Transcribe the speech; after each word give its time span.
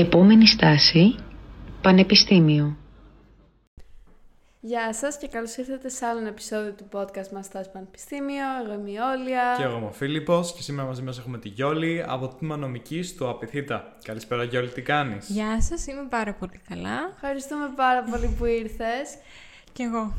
Επόμενη 0.00 0.46
στάση, 0.46 1.14
Πανεπιστήμιο. 1.80 2.76
Γεια 4.60 4.94
σας 4.94 5.18
και 5.18 5.28
καλώς 5.28 5.56
ήρθατε 5.56 5.88
σε 5.88 6.06
άλλο 6.06 6.26
επεισόδιο 6.26 6.72
του 6.72 6.88
podcast 6.92 7.28
μας 7.32 7.46
Στάση 7.46 7.70
Πανεπιστήμιο. 7.70 8.44
Εγώ 8.64 8.80
είμαι 8.80 8.90
η 8.90 8.96
Όλια. 8.96 9.54
Και 9.56 9.62
εγώ 9.62 9.76
είμαι 9.76 9.86
ο 9.86 9.90
Φίλιππος 9.92 10.52
και 10.52 10.62
σήμερα 10.62 10.88
μαζί 10.88 11.02
μας 11.02 11.18
έχουμε 11.18 11.38
τη 11.38 11.48
Γιώλη 11.48 12.04
από 12.06 12.28
το 12.28 12.34
τμήμα 12.34 12.56
νομικής 12.56 13.14
του 13.14 13.28
Απιθύτα. 13.28 13.96
Καλησπέρα 14.04 14.44
Γιώλη, 14.44 14.68
τι 14.68 14.82
κάνεις; 14.82 15.28
Γεια 15.28 15.62
σας, 15.62 15.86
είμαι 15.86 16.06
πάρα 16.08 16.34
πολύ 16.34 16.60
καλά. 16.68 17.10
Ευχαριστούμε 17.14 17.72
πάρα 17.76 18.02
πολύ 18.02 18.34
που 18.38 18.44
ήρθες. 18.44 19.16
Κι 19.72 19.82
εγώ. 19.82 20.14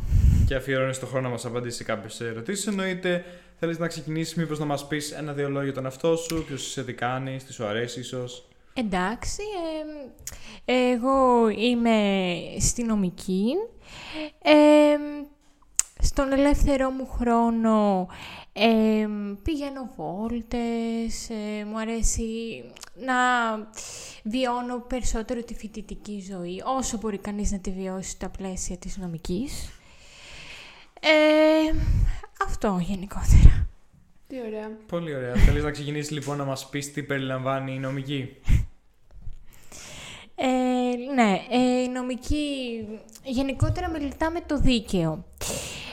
Και 0.48 0.56
αφιερώνεις 0.56 1.00
το 1.00 1.06
χρόνο 1.06 1.24
να 1.24 1.30
μας 1.30 1.46
απαντήσεις 1.46 1.78
σε 1.78 1.84
κάποιες 1.84 2.22
ερωτήσεις. 2.22 2.68
Εννοείται 2.68 3.26
θέλεις 3.60 3.80
να 3.80 3.88
ξεκινήσεις 3.88 4.36
μήπως 4.36 4.60
να 4.60 4.66
μας 4.66 4.88
πεις 4.88 5.12
ένα 5.12 5.34
δύο 5.34 5.50
λόγια 5.50 5.74
τον 5.74 5.86
εαυτό 5.86 6.16
σου, 6.16 6.44
ποιος 6.48 6.68
είσαι, 6.68 6.84
τι 6.84 6.94
κάνεις, 6.94 7.44
τι 7.44 7.54
σου 7.54 7.66
αρέσει 7.66 8.00
ίσως; 8.00 8.49
Εντάξει, 8.80 9.44
εγώ 10.66 11.50
είμαι 11.50 12.24
στη 12.60 12.84
νομική. 12.84 13.54
στον 16.00 16.32
ελεύθερό 16.32 16.90
μου 16.90 17.08
χρόνο 17.08 18.08
πηγαίνω 19.44 19.94
βόλτες, 19.96 21.30
ε, 21.30 21.66
μου 21.66 21.80
αρέσει 21.80 22.64
να 23.06 23.16
βιώνω 24.24 24.80
περισσότερο 24.80 25.44
τη 25.44 25.54
φοιτητική 25.54 26.24
ζωή, 26.30 26.62
όσο 26.78 26.98
μπορεί 26.98 27.18
κανείς 27.18 27.52
να 27.52 27.60
τη 27.60 27.72
βιώσει 27.72 28.10
στα 28.10 28.30
πλαίσια 28.30 28.78
της 28.78 28.98
νομικής. 28.98 29.70
αυτό 32.46 32.78
γενικότερα. 32.82 33.70
Τι 34.30 34.36
ωραία. 34.48 34.78
Πολύ 34.88 35.16
ωραία. 35.16 35.36
Θέλεις 35.36 35.64
να 35.64 35.72
ξεκινήσεις 35.72 36.12
λοιπόν 36.12 36.38
να 36.38 36.44
μας 36.44 36.70
πεις 36.70 36.94
τι 36.94 37.04
περιλαμβάνει 37.04 37.74
η 37.74 37.80
νομική; 37.80 38.36
Ε, 40.42 41.14
ναι, 41.14 41.42
ε, 41.50 41.82
η 41.82 41.88
νομική 41.88 42.86
γενικότερα 43.24 43.90
μελετάμε 43.90 44.40
το 44.46 44.58
δίκαιο. 44.58 45.24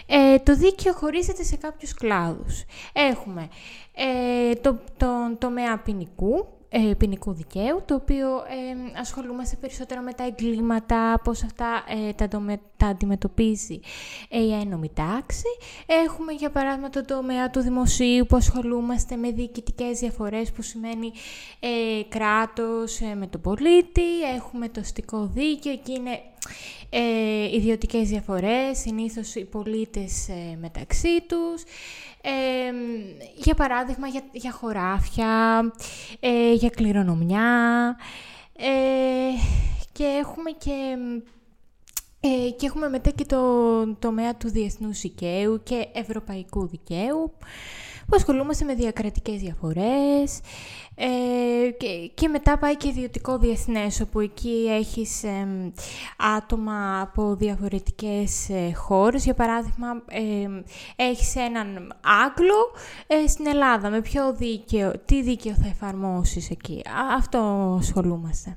Ε, 0.06 0.38
το 0.38 0.56
δίκαιο 0.56 0.92
χωρίζεται 0.92 1.42
σε 1.42 1.56
κάποιους 1.56 1.94
κλάδους. 1.94 2.64
Έχουμε 2.92 3.48
ε, 3.94 4.54
το, 4.54 4.78
τον 4.96 5.36
τομέα 5.38 5.78
ποινικού, 5.78 6.46
ε, 6.68 6.94
ποινικού 6.98 7.32
δικαίου, 7.32 7.82
το 7.84 7.94
οποίο 7.94 8.28
ε, 8.36 8.98
ασχολούμαστε 9.00 9.56
περισσότερο 9.56 10.00
με 10.00 10.12
τα 10.12 10.24
εγκλήματα, 10.24 11.20
πώς 11.24 11.42
αυτά 11.42 11.84
ε, 12.08 12.12
τα, 12.12 12.28
τα 12.76 12.86
αντιμετωπίζει 12.86 13.80
η 14.28 14.52
ένομη 14.52 14.90
τάξη. 14.94 15.48
Έχουμε 15.86 16.32
για 16.32 16.50
παράδειγμα 16.50 16.90
το 16.90 17.04
τομέα 17.04 17.50
του 17.50 17.60
δημοσίου 17.60 18.26
που 18.26 18.36
ασχολούμαστε 18.36 19.16
με 19.16 19.30
διοικητικές 19.30 19.98
διαφορές 19.98 20.52
που 20.52 20.62
σημαίνει 20.62 21.12
ε, 21.60 22.02
κράτος 22.08 23.00
ε, 23.00 23.14
με 23.14 23.26
τον 23.26 23.40
πολίτη. 23.40 24.22
Έχουμε 24.36 24.68
το 24.68 24.80
αστικό 24.80 25.26
δίκαιο, 25.26 25.72
εκεί 25.72 25.92
είναι 25.92 26.20
ε, 26.90 27.54
ιδιωτικές 27.54 28.08
διαφορές, 28.08 28.78
συνήθως 28.78 29.34
οι 29.34 29.44
πολίτες 29.44 30.28
ε, 30.28 30.56
μεταξύ 30.60 31.20
τους. 31.28 31.62
Για 33.36 33.54
παράδειγμα 33.54 34.06
για, 34.06 34.22
για 34.32 34.52
χωράφια, 34.52 35.62
ε, 36.20 36.52
για 36.52 36.68
κληρονομιά. 36.68 37.96
Ε, 38.56 38.66
και 39.92 40.04
έχουμε 40.04 40.50
και... 40.50 40.96
Ε, 42.26 42.50
και 42.50 42.66
έχουμε 42.66 42.88
μετά 42.88 43.10
και 43.10 43.24
το 43.24 43.40
τομέα 43.98 44.36
του 44.36 44.50
διεθνούς 44.50 45.00
δικαίου 45.00 45.60
και 45.62 45.88
ευρωπαϊκού 45.92 46.66
δικαίου 46.66 47.32
που 48.06 48.16
ασχολούμαστε 48.16 48.64
με 48.64 48.74
διακρατικές 48.74 49.40
διαφορές 49.40 50.40
ε, 50.94 51.70
και, 51.70 52.10
και 52.14 52.28
μετά 52.28 52.58
πάει 52.58 52.76
και 52.76 52.88
ιδιωτικό 52.88 53.38
διεθνές 53.38 54.00
όπου 54.00 54.20
εκεί 54.20 54.66
έχεις 54.68 55.24
άτομα 56.36 57.00
από 57.00 57.34
διαφορετικές 57.34 58.48
ε, 58.48 58.72
χώρες. 58.74 59.24
Για 59.24 59.34
παράδειγμα 59.34 59.88
ε, 60.08 60.62
έχεις 60.96 61.36
έναν 61.36 61.94
Άγγλο 62.24 62.72
ε, 63.06 63.26
στην 63.26 63.46
Ελλάδα. 63.46 63.90
Με 63.90 64.00
ποιο 64.00 64.34
δίκαιο, 64.34 64.92
τι 65.04 65.22
δίκαιο 65.22 65.54
θα 65.54 65.68
εφαρμόσεις 65.68 66.50
εκεί; 66.50 66.82
Αυτό 67.16 67.38
ασχολούμαστε 67.78 68.56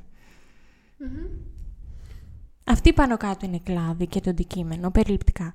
Αυτή 2.71 2.93
πάνω 2.93 3.17
κάτω 3.17 3.45
είναι 3.45 3.59
κλάδη 3.63 4.07
και 4.07 4.19
το 4.19 4.29
αντικείμενο, 4.29 4.91
περιληπτικά. 4.91 5.53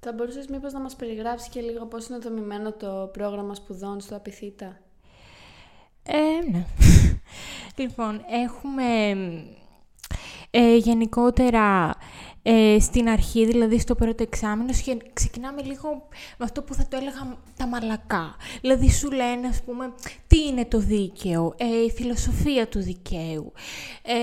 Θα 0.00 0.12
μπορούσες 0.12 0.46
μήπως 0.46 0.72
να 0.72 0.80
μας 0.80 0.96
περιγράψεις 0.96 1.48
και 1.48 1.60
λίγο 1.60 1.86
πώς 1.86 2.06
είναι 2.08 2.18
δομημένο 2.18 2.72
το 2.72 3.10
πρόγραμμα 3.12 3.54
σπουδών 3.54 4.00
στο 4.00 4.16
Απιθύτα. 4.16 4.80
Ε, 6.02 6.50
ναι. 6.50 6.66
λοιπόν, 7.82 8.20
έχουμε 8.44 9.10
ε, 10.50 10.76
γενικότερα 10.76 11.94
ε, 12.46 12.76
στην 12.80 13.08
αρχή, 13.08 13.46
δηλαδή 13.46 13.78
στο 13.78 13.94
πρώτο 13.94 14.22
εξάμεινο, 14.22 14.70
ξεκινάμε 15.12 15.62
λίγο 15.62 16.08
με 16.38 16.44
αυτό 16.44 16.62
που 16.62 16.74
θα 16.74 16.86
το 16.88 16.96
έλεγα 16.96 17.36
τα 17.56 17.66
μαλακά. 17.66 18.36
Δηλαδή 18.60 18.90
σου 18.90 19.10
λένε, 19.10 19.46
ας 19.46 19.62
πούμε, 19.62 19.92
τι 20.26 20.46
είναι 20.46 20.64
το 20.64 20.78
δίκαιο, 20.78 21.54
ε, 21.56 21.84
η 21.84 21.90
φιλοσοφία 21.90 22.68
του 22.68 22.82
δικαίου. 22.82 23.52
Ε, 24.02 24.14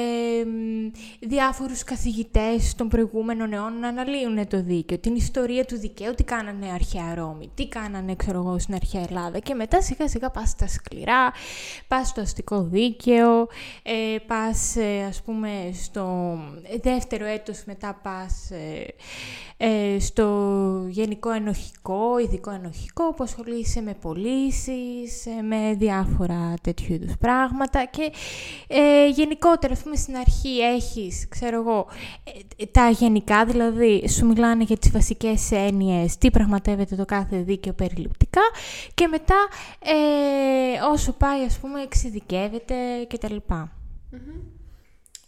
διάφορους 1.19 1.83
καθηγητές 1.83 2.75
των 2.75 2.87
προηγούμενων 2.87 3.53
αιώνων 3.53 3.79
να 3.79 3.87
αναλύουν 3.87 4.47
το 4.47 4.61
δίκαιο, 4.61 4.97
την 4.97 5.15
ιστορία 5.15 5.65
του 5.65 5.77
δικαίου, 5.77 6.13
τι 6.13 6.23
κάνανε 6.23 6.71
αρχαία 6.73 7.15
Ρώμη, 7.15 7.51
τι 7.55 7.67
κάνανε, 7.67 8.15
ξέρω 8.15 8.37
εγώ, 8.39 8.59
στην 8.59 8.73
αρχαία 8.73 9.01
Ελλάδα. 9.09 9.39
Και 9.39 9.53
μετά 9.53 9.81
σιγά 9.81 10.07
σιγά 10.07 10.29
πας 10.29 10.49
στα 10.49 10.67
σκληρά, 10.67 11.31
πας 11.87 12.07
στο 12.07 12.21
αστικό 12.21 12.61
δίκαιο, 12.63 13.47
ε, 13.83 14.17
πας, 14.27 14.75
ε, 14.75 15.05
ας 15.09 15.21
πούμε, 15.21 15.49
στο 15.83 16.37
δεύτερο 16.81 17.25
έτος 17.25 17.63
μετά 17.65 17.99
ε, 18.49 18.85
ε, 19.63 19.99
στο 19.99 20.85
γενικό 20.87 21.31
ενοχικό, 21.31 22.19
ειδικό 22.19 22.51
ενοχικό, 22.51 23.13
που 23.13 23.23
ασχολείσαι 23.23 23.81
με 23.81 23.93
πωλήσεις, 23.93 25.25
ε, 25.25 25.41
με 25.41 25.73
διάφορα 25.77 26.53
τέτοιου 26.61 26.93
είδους 26.93 27.17
πράγματα 27.17 27.85
και 27.85 28.11
ε, 28.67 29.07
γενικότερα, 29.09 29.73
ας 29.73 29.83
πούμε, 29.83 29.95
στην 29.95 30.15
αρχή 30.15 30.59
έχεις, 30.59 31.27
ξέρω 31.29 31.59
εγώ, 31.59 31.87
τα 32.71 32.89
γενικά, 32.89 33.45
δηλαδή 33.45 34.09
σου 34.09 34.25
μιλάνε 34.25 34.63
για 34.63 34.77
τις 34.77 34.91
βασικές 34.91 35.51
έννοιες, 35.51 36.17
τι 36.17 36.31
πραγματεύεται 36.31 36.95
το 36.95 37.05
κάθε 37.05 37.37
δίκαιο 37.37 37.73
περιληπτικά 37.73 38.41
και 38.93 39.07
μετά 39.07 39.47
όσο 40.91 41.11
πάει, 41.11 41.43
ας 41.43 41.59
πούμε, 41.59 41.81
εξειδικεύεται 41.81 42.75
κτλ. 43.07 43.35
Mm-hmm. 43.49 44.60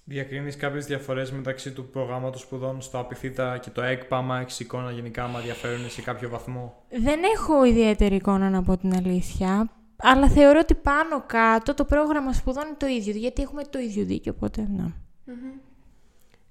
Διακρίνεις 0.05 0.55
κάποιες 0.55 0.85
διαφορές 0.85 1.31
μεταξύ 1.31 1.71
του 1.71 1.89
προγράμματος 1.89 2.41
σπουδών 2.41 2.81
στο 2.81 2.99
Απιθύτα 2.99 3.57
και 3.57 3.69
το 3.69 3.81
ΕΚΠΑ, 3.81 4.17
άμα 4.17 4.39
έχεις 4.39 4.59
εικόνα 4.59 4.91
γενικά, 4.91 5.23
άμα 5.23 5.39
διαφέρουν 5.39 5.89
σε 5.89 6.01
κάποιο 6.01 6.29
βαθμό; 6.29 6.83
Δεν 6.89 7.19
έχω 7.35 7.63
ιδιαίτερη 7.63 8.15
εικόνα 8.15 8.49
να 8.49 8.63
πω 8.63 8.77
την 8.77 8.93
αλήθεια, 8.93 9.69
αλλά 9.95 10.29
θεωρώ 10.29 10.59
ότι 10.59 10.75
πάνω 10.75 11.23
κάτω 11.25 11.73
το 11.73 11.85
πρόγραμμα 11.85 12.33
σπουδών 12.33 12.67
είναι 12.67 12.75
το 12.77 12.85
ίδιο, 12.85 13.13
γιατί 13.13 13.41
έχουμε 13.41 13.63
το 13.63 13.79
ίδιο 13.79 14.05
δίκαιο, 14.05 14.33
οπότε 14.35 14.67
ναι. 14.75 14.85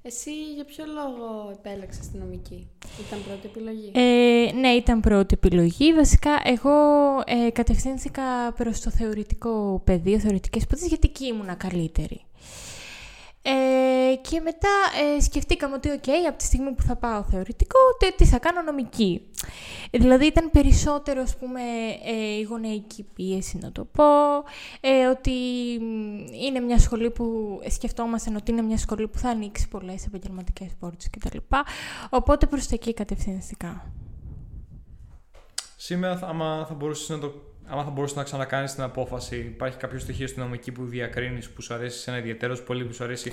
Εσύ 0.05 0.31
για 0.55 0.65
ποιο 0.65 0.85
λόγο 0.87 1.51
επέλεξες 1.53 2.09
την 2.09 2.21
νομική, 2.21 2.69
ήταν 3.07 3.19
πρώτη 3.25 3.47
επιλογή; 3.47 3.93
Ε, 3.95 4.53
ναι, 4.61 4.69
ήταν 4.69 5.01
πρώτη 5.01 5.35
επιλογή. 5.35 5.95
Βασικά, 5.95 6.31
εγώ 6.45 6.71
ε, 7.27 7.51
κατευθύνθηκα 7.51 8.53
προς 8.57 8.81
το 8.81 8.91
θεωρητικό 8.91 9.83
πεδίο, 9.85 10.19
θεωρητικές 10.19 10.63
σπουδές, 10.63 10.87
γιατί 10.87 11.09
εκεί 11.11 11.27
ήμουνα 11.27 11.55
καλύτερη. 11.55 12.21
Ε, 13.45 14.15
και 14.21 14.41
μετά 14.41 14.69
ε, 15.17 15.21
σκεφτήκαμε 15.21 15.75
ότι, 15.75 15.91
οκ, 15.91 16.09
από 16.29 16.37
τη 16.39 16.45
στιγμή 16.45 16.73
που 16.73 16.83
θα 16.83 16.97
πάω 16.97 17.23
θεωρητικό, 17.23 17.79
τι 18.17 18.25
θα 18.25 18.39
κάνω 18.39 18.63
νομική. 18.63 19.23
Δηλαδή 19.91 20.27
ήταν 20.27 20.51
περισσότερο, 20.51 21.23
ας 21.23 21.37
πούμε, 21.37 21.61
ε, 22.05 22.39
η 22.39 22.43
γονεϊκή 22.43 23.07
πίεση, 23.15 23.59
να 23.59 23.73
το 23.73 23.85
πω, 23.85 24.05
ε, 24.81 25.07
ότι 25.07 25.31
είναι 26.45 26.61
μια 26.61 26.79
σχολή 26.79 27.11
που 27.11 27.59
σκεφτόμασταν 27.69 28.37
ότι 28.37 28.51
είναι 28.51 28.63
μια 28.63 28.79
σχολή 28.79 29.09
που 29.09 29.19
θα 29.19 29.29
ανοίξει 29.29 29.69
πολλές 29.69 30.07
επαγγελματικές 30.07 30.71
πόρτες 30.79 31.11
κτλ. 31.11 31.39
Οπότε 32.11 32.47
προς 32.47 32.67
τα 32.67 32.75
εκεί 32.75 32.95
κατευθυνθήκα. 32.95 33.93
Σήμερα, 35.77 36.21
άμα 36.23 36.67
θα 36.69 36.75
μπορούσες 36.75 37.09
να 37.09 37.19
το 37.19 37.33
άμα 37.67 37.85
θα 37.85 37.91
μπορούσες 37.91 38.17
να 38.17 38.23
ξανακάνεις 38.23 38.75
την 38.75 38.83
απόφαση, 38.83 39.37
υπάρχει 39.37 39.77
κάποιο 39.77 39.99
στοιχείο 39.99 40.27
στην 40.27 40.43
νομική 40.43 40.73
που 40.73 40.85
διακρίνεις 40.85 41.51
που 41.51 41.63
σου 41.63 41.75
αρέσει 41.75 41.99
σε 41.99 42.11
ένα 42.11 42.19
ιδιαίτερος 42.19 42.63
πολύ, 42.63 42.85
που 42.85 42.93
σου 42.93 43.05
αρέσει. 43.05 43.33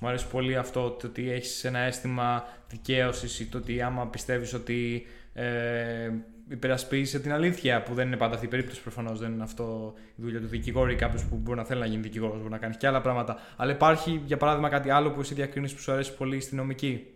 Μου 0.00 0.08
αρέσει 0.08 0.26
πολύ 0.26 0.56
αυτό 0.56 0.90
το 0.90 1.06
ότι 1.06 1.30
έχεις 1.30 1.64
ένα 1.64 1.78
αίσθημα 1.78 2.44
δικαίωσης 2.68 3.40
ή 3.40 3.46
το 3.46 3.58
ότι 3.58 3.82
άμα 3.82 4.06
πιστεύεις 4.06 4.54
ότι 4.54 5.06
ε, 5.32 6.10
υπερασπίζει 6.48 7.20
την 7.20 7.32
αλήθεια, 7.32 7.82
που 7.82 7.94
δεν 7.94 8.06
είναι 8.06 8.16
πάντα 8.16 8.34
αυτή 8.34 8.46
η 8.46 8.48
περίπτωση 8.48 8.82
προφανώς, 8.82 9.18
δεν 9.18 9.32
είναι 9.32 9.42
αυτό 9.42 9.94
η 10.16 10.22
δουλειά 10.22 10.40
του 10.40 10.46
δικηγόρου 10.46 10.90
ή 10.90 10.94
κάποιος 10.94 11.24
που 11.24 11.36
μπορεί 11.36 11.58
να 11.58 11.64
θέλει 11.64 11.80
να 11.80 11.86
γίνει 11.86 12.02
δικηγόρος, 12.02 12.38
μπορεί 12.38 12.50
να 12.50 12.58
κάνει 12.58 12.74
και 12.74 12.86
άλλα 12.86 13.00
πράγματα. 13.00 13.38
Αλλά 13.56 13.72
υπάρχει 13.72 14.22
για 14.24 14.36
παράδειγμα 14.36 14.68
κάτι 14.68 14.90
άλλο 14.90 15.10
που 15.10 15.20
εσύ 15.20 15.34
διακρίνεις 15.34 15.74
που 15.74 15.80
σου 15.80 15.92
αρέσει 15.92 16.14
πολύ 16.14 16.40
στη 16.40 16.54
νομική; 16.54 17.06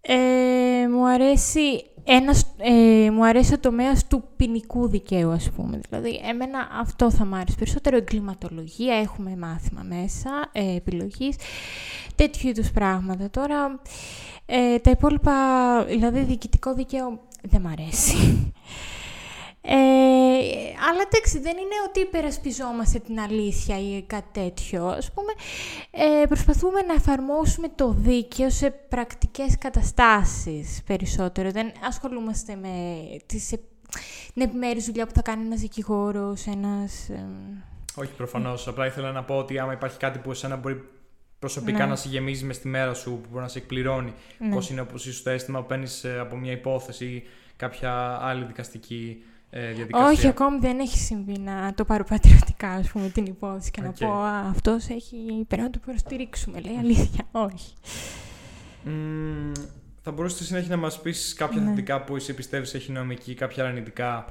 Ε, 0.00 0.88
μου 0.88 1.08
αρέσει 1.08 1.84
ένας, 2.04 2.44
ε, 2.56 3.10
μου 3.10 3.24
αρέσει 3.26 3.54
ο 3.54 3.58
τομέας 3.58 4.06
του 4.06 4.24
ποινικού 4.36 4.88
δικαίου, 4.88 5.30
ας 5.30 5.50
πούμε. 5.50 5.80
Δηλαδή, 5.88 6.20
εμένα 6.28 6.68
αυτό 6.80 7.10
θα 7.10 7.26
μου 7.26 7.34
άρεσε 7.34 7.56
περισσότερο. 7.58 7.96
Εγκληματολογία, 7.96 8.94
έχουμε 8.94 9.36
μάθημα 9.36 9.82
μέσα, 9.82 10.48
ε, 10.52 10.74
επιλογής, 10.76 11.36
τέτοιου 12.14 12.48
είδους 12.48 12.70
πράγματα. 12.70 13.30
Τώρα, 13.30 13.80
ε, 14.46 14.78
τα 14.78 14.90
υπόλοιπα, 14.90 15.32
δηλαδή, 15.84 16.20
διοικητικό 16.20 16.74
δίκαιο 16.74 17.20
δεν 17.42 17.60
μ' 17.60 17.66
αρέσει. 17.66 18.52
Ε, 19.66 19.76
αλλά 20.88 21.02
εντάξει, 21.06 21.38
δεν 21.38 21.56
είναι 21.56 21.74
ότι 21.88 22.00
υπερασπιζόμαστε 22.00 22.98
την 22.98 23.20
αλήθεια 23.20 23.78
ή 23.78 24.02
κάτι 24.02 24.40
τέτοιο. 24.40 24.86
Ας 24.86 25.12
πούμε, 25.12 25.32
ε, 25.90 26.26
προσπαθούμε 26.26 26.80
να 26.80 26.94
εφαρμόσουμε 26.94 27.68
το 27.74 27.94
δίκαιο 27.98 28.50
σε 28.50 28.70
πρακτικές 28.70 29.58
καταστάσεις 29.58 30.82
περισσότερο. 30.86 31.50
Δεν 31.50 31.72
ασχολούμαστε 31.86 32.54
με 32.54 33.04
τις, 33.26 33.48
την 34.34 34.42
επιμέρους 34.42 34.84
δουλειά 34.84 35.06
που 35.06 35.12
θα 35.14 35.22
κάνει 35.22 35.44
ένας 35.44 35.60
δικηγόρος, 35.60 36.46
ένας... 36.46 37.08
Ε, 37.08 37.26
όχι 37.94 38.12
προφανώς. 38.12 38.68
Απλά 38.68 38.86
ήθελα 38.86 39.12
να 39.12 39.24
πω 39.24 39.36
ότι 39.36 39.58
άμα 39.58 39.72
υπάρχει 39.72 39.98
κάτι 39.98 40.18
που 40.18 40.30
εσένα 40.30 40.56
μπορεί 40.56 40.88
προσωπικά 41.38 41.78
ναι. 41.78 41.86
να 41.86 41.96
σε 41.96 42.08
γεμίζει 42.08 42.44
μες 42.44 42.56
στη 42.56 42.68
μέρα 42.68 42.94
σου, 42.94 43.10
που 43.10 43.28
μπορεί 43.30 43.42
να 43.42 43.48
σε 43.48 43.58
εκπληρώνει, 43.58 44.12
ναι. 44.38 44.54
πώς 44.54 44.70
είναι 44.70 44.80
όπως 44.80 45.22
το 45.22 45.30
αίσθημα 45.30 45.60
που 45.60 45.66
παίρνεις 45.66 46.04
ε, 46.04 46.18
από 46.18 46.36
μια 46.36 46.52
υπόθεση 46.52 47.06
ή 47.06 47.22
κάποια 47.56 48.18
άλλη 48.22 48.44
δικαστική 48.44 49.22
ε, 49.56 49.72
διαδικασία. 49.72 50.08
Όχι, 50.08 50.26
ακόμη 50.26 50.58
δεν 50.58 50.78
έχει 50.78 50.98
συμβεί 50.98 51.38
να 51.38 51.74
το 51.74 51.84
πάρω 51.84 52.04
πατριωτικά, 52.04 52.70
ας 52.70 52.88
πούμε, 52.88 53.08
την 53.08 53.26
υπόθεση 53.26 53.70
και 53.70 53.80
να 53.80 53.92
πω 53.92 54.12
«Α, 54.12 54.48
αυτός 54.48 54.88
έχει, 54.88 55.44
πρέπει 55.48 55.62
να 55.62 55.70
το 55.70 55.78
προστηρίξουμε», 55.78 56.60
λέει 56.60 56.76
αλήθεια. 56.76 57.28
Όχι. 57.30 57.74
Mm, 58.86 59.52
θα 60.02 60.10
μπορούσες 60.10 60.36
στη 60.36 60.46
συνέχεια 60.46 60.76
να 60.76 60.82
μας 60.82 61.00
πεις 61.00 61.34
κάποια 61.34 61.60
ναι. 61.60 61.68
θετικά 61.68 62.02
που 62.02 62.16
εσύ 62.16 62.34
πιστεύεις 62.34 62.74
έχει 62.74 62.92
νομική, 62.92 63.34
κάποια 63.34 63.64
αρνητικά; 63.64 64.24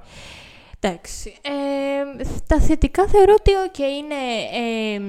Εντάξει. 0.80 1.34
Ε, 1.42 2.24
τα 2.48 2.60
θετικά 2.60 3.08
θεωρώ 3.08 3.34
ότι 3.34 3.52
okay, 3.68 3.80
είναι 3.80 4.22
ε, 4.54 5.00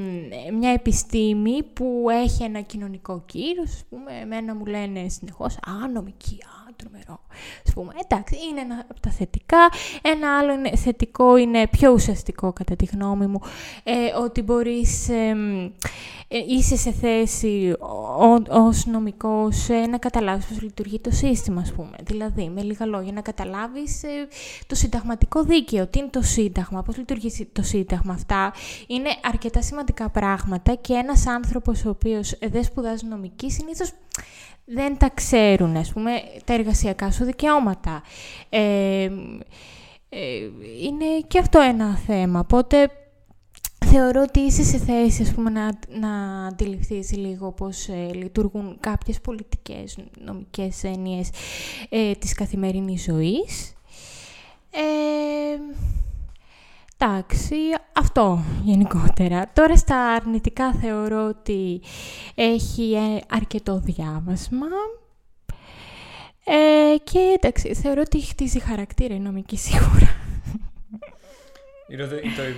μια 0.50 0.70
επιστήμη 0.70 1.62
που 1.62 2.06
έχει 2.10 2.43
ένα 2.43 2.60
κοινωνικό 2.60 3.22
κύρος. 3.26 3.70
Ας 3.70 3.84
πούμε, 3.88 4.12
εμένα 4.22 4.55
μου 4.55 4.67
λένε 4.67 5.08
συνεχώς 5.08 5.55
«Α, 5.55 5.88
νομική, 5.93 6.38
α, 6.43 6.63
τρομερό». 6.76 7.20
Ας 7.66 7.72
πούμε, 7.74 7.92
εντάξει, 8.04 8.36
είναι 8.50 8.60
ένα 8.60 8.86
από 8.90 9.00
τα 9.00 9.10
θετικά. 9.10 9.68
Ένα 10.02 10.38
άλλο 10.38 10.52
είναι, 10.52 10.76
θετικό 10.76 11.36
είναι 11.36 11.66
πιο 11.66 11.92
ουσιαστικό 11.92 12.52
κατά 12.52 12.76
τη 12.76 12.84
γνώμη 12.84 13.26
μου, 13.26 13.40
ε, 13.82 13.92
ότι 14.22 14.42
μπορείς, 14.42 15.08
ε, 15.08 15.36
είσαι 16.28 16.76
σε 16.76 16.92
θέση 16.92 17.76
ως 18.48 18.86
νομικός 18.86 19.68
ε, 19.68 19.86
να 19.86 19.98
καταλάβεις 19.98 20.46
πώς 20.46 20.62
λειτουργεί 20.62 20.98
το 21.00 21.10
σύστημα, 21.10 21.60
ας 21.60 21.72
πούμε. 21.72 21.96
Δηλαδή, 22.02 22.48
με 22.48 22.62
λίγα 22.62 22.86
λόγια, 22.86 23.12
να 23.12 23.20
καταλάβεις 23.20 24.02
ε, 24.02 24.28
το 24.66 24.74
συνταγματικό 24.74 25.42
δίκαιο, 25.42 25.86
τι 25.86 25.98
είναι 25.98 26.08
το 26.08 26.22
σύνταγμα, 26.22 26.82
πώς 26.82 26.96
λειτουργεί 26.96 27.48
το 27.52 27.62
σύνταγμα. 27.62 28.12
Αυτά 28.12 28.52
είναι 28.86 29.08
αρκετά 29.22 29.62
σημαντικά 29.62 30.08
πράγματα 30.10 30.74
και 30.74 30.92
ένας 30.92 31.26
άνθρωπος 31.26 31.84
ο 31.84 31.88
οποίος 31.88 32.38
δεν 32.50 32.64
σπουδάζει 32.64 33.06
νομική 33.06 33.50
συνήθως 33.50 33.92
δεν 34.64 34.96
τα 34.99 35.11
ξέρουν, 35.14 35.76
ας 35.76 35.93
πούμε, 35.93 36.11
τα 36.44 36.55
εργασιακά 36.55 37.11
σου 37.11 37.25
δικαιώματα. 37.25 38.02
Ε, 38.49 39.11
ε, 40.08 40.50
είναι 40.82 41.20
και 41.28 41.38
αυτό 41.38 41.61
ένα 41.61 41.96
θέμα, 41.96 42.40
οπότε 42.40 42.90
θεωρώ 43.84 44.22
ότι 44.22 44.40
είσαι 44.40 44.62
σε 44.62 44.78
θέση 44.78 45.22
ας 45.22 45.32
πούμε, 45.32 45.50
να, 45.50 45.78
να 45.88 46.46
αντιληφθείς 46.46 47.16
λίγο 47.16 47.52
πώς 47.52 47.88
ε, 47.88 48.11
λειτουργούν 48.12 48.76
κάποιες 48.81 49.20
πολιτικές, 49.20 49.99
νομικές 50.19 50.84
έννοιες 50.84 51.31
ε, 51.88 52.12
της 52.12 52.34
καθημερινής 52.34 53.02
ζωής. 53.02 53.72
Ε, 54.70 55.58
Εντάξει, 56.96 57.56
αυτό 57.93 58.44
γενικότερα. 58.62 59.50
Τώρα 59.52 59.76
στα 59.76 59.96
αρνητικά 59.96 60.73
θεωρώ 60.73 61.26
ότι 61.26 61.81
έχει 62.35 62.93
ε, 62.93 63.20
αρκετό 63.31 63.79
διάβασμα. 63.79 64.67
Ε, 66.44 66.96
και 67.05 67.37
εντάξει, 67.41 67.75
θεωρώ 67.75 68.00
ότι 68.00 68.20
χτίζει 68.20 68.58
χαρακτήρα 68.61 69.14
η 69.14 69.19
νομική 69.20 69.56
σίγουρα. 69.56 70.23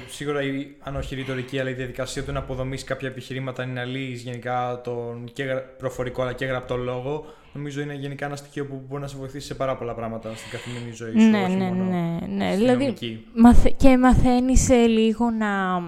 Σίγουρα, 0.08 0.40
αν 0.80 0.96
όχι 0.96 1.14
η 1.14 1.16
ρητορική, 1.16 1.58
αλλά 1.58 1.70
η 1.70 1.74
διαδικασία 1.74 2.24
του 2.24 2.32
να 2.32 2.38
αποδομήσει 2.38 2.84
κάποια 2.84 3.08
επιχειρήματα, 3.08 3.62
είναι 3.62 3.80
αλής 3.80 4.22
γενικά 4.22 4.80
τον 4.84 5.30
και 5.32 5.44
προφορικό 5.78 6.22
αλλά 6.22 6.32
και 6.32 6.44
γραπτό 6.44 6.76
λόγο, 6.76 7.24
νομίζω 7.52 7.80
είναι 7.80 7.94
γενικά 7.94 8.26
ένα 8.26 8.36
στοιχείο 8.36 8.66
που 8.66 8.82
μπορεί 8.88 9.02
να 9.02 9.08
σε 9.08 9.16
βοηθήσει 9.16 9.46
σε 9.46 9.54
πάρα 9.54 9.76
πολλά 9.76 9.94
πράγματα 9.94 10.34
στην 10.34 10.50
καθημερινή 10.50 10.92
ζωή 10.92 11.10
σου. 11.10 11.30
Ναι, 11.30 11.42
όχι 11.42 11.54
ναι, 11.54 11.64
μόνο 11.64 11.84
ναι, 11.84 12.18
ναι. 12.26 12.56
Δηλαδή, 12.56 12.94
μαθε... 13.34 13.74
και 13.76 13.98
μαθαίνεις 13.98 14.68
λίγο 14.68 15.30
να 15.30 15.82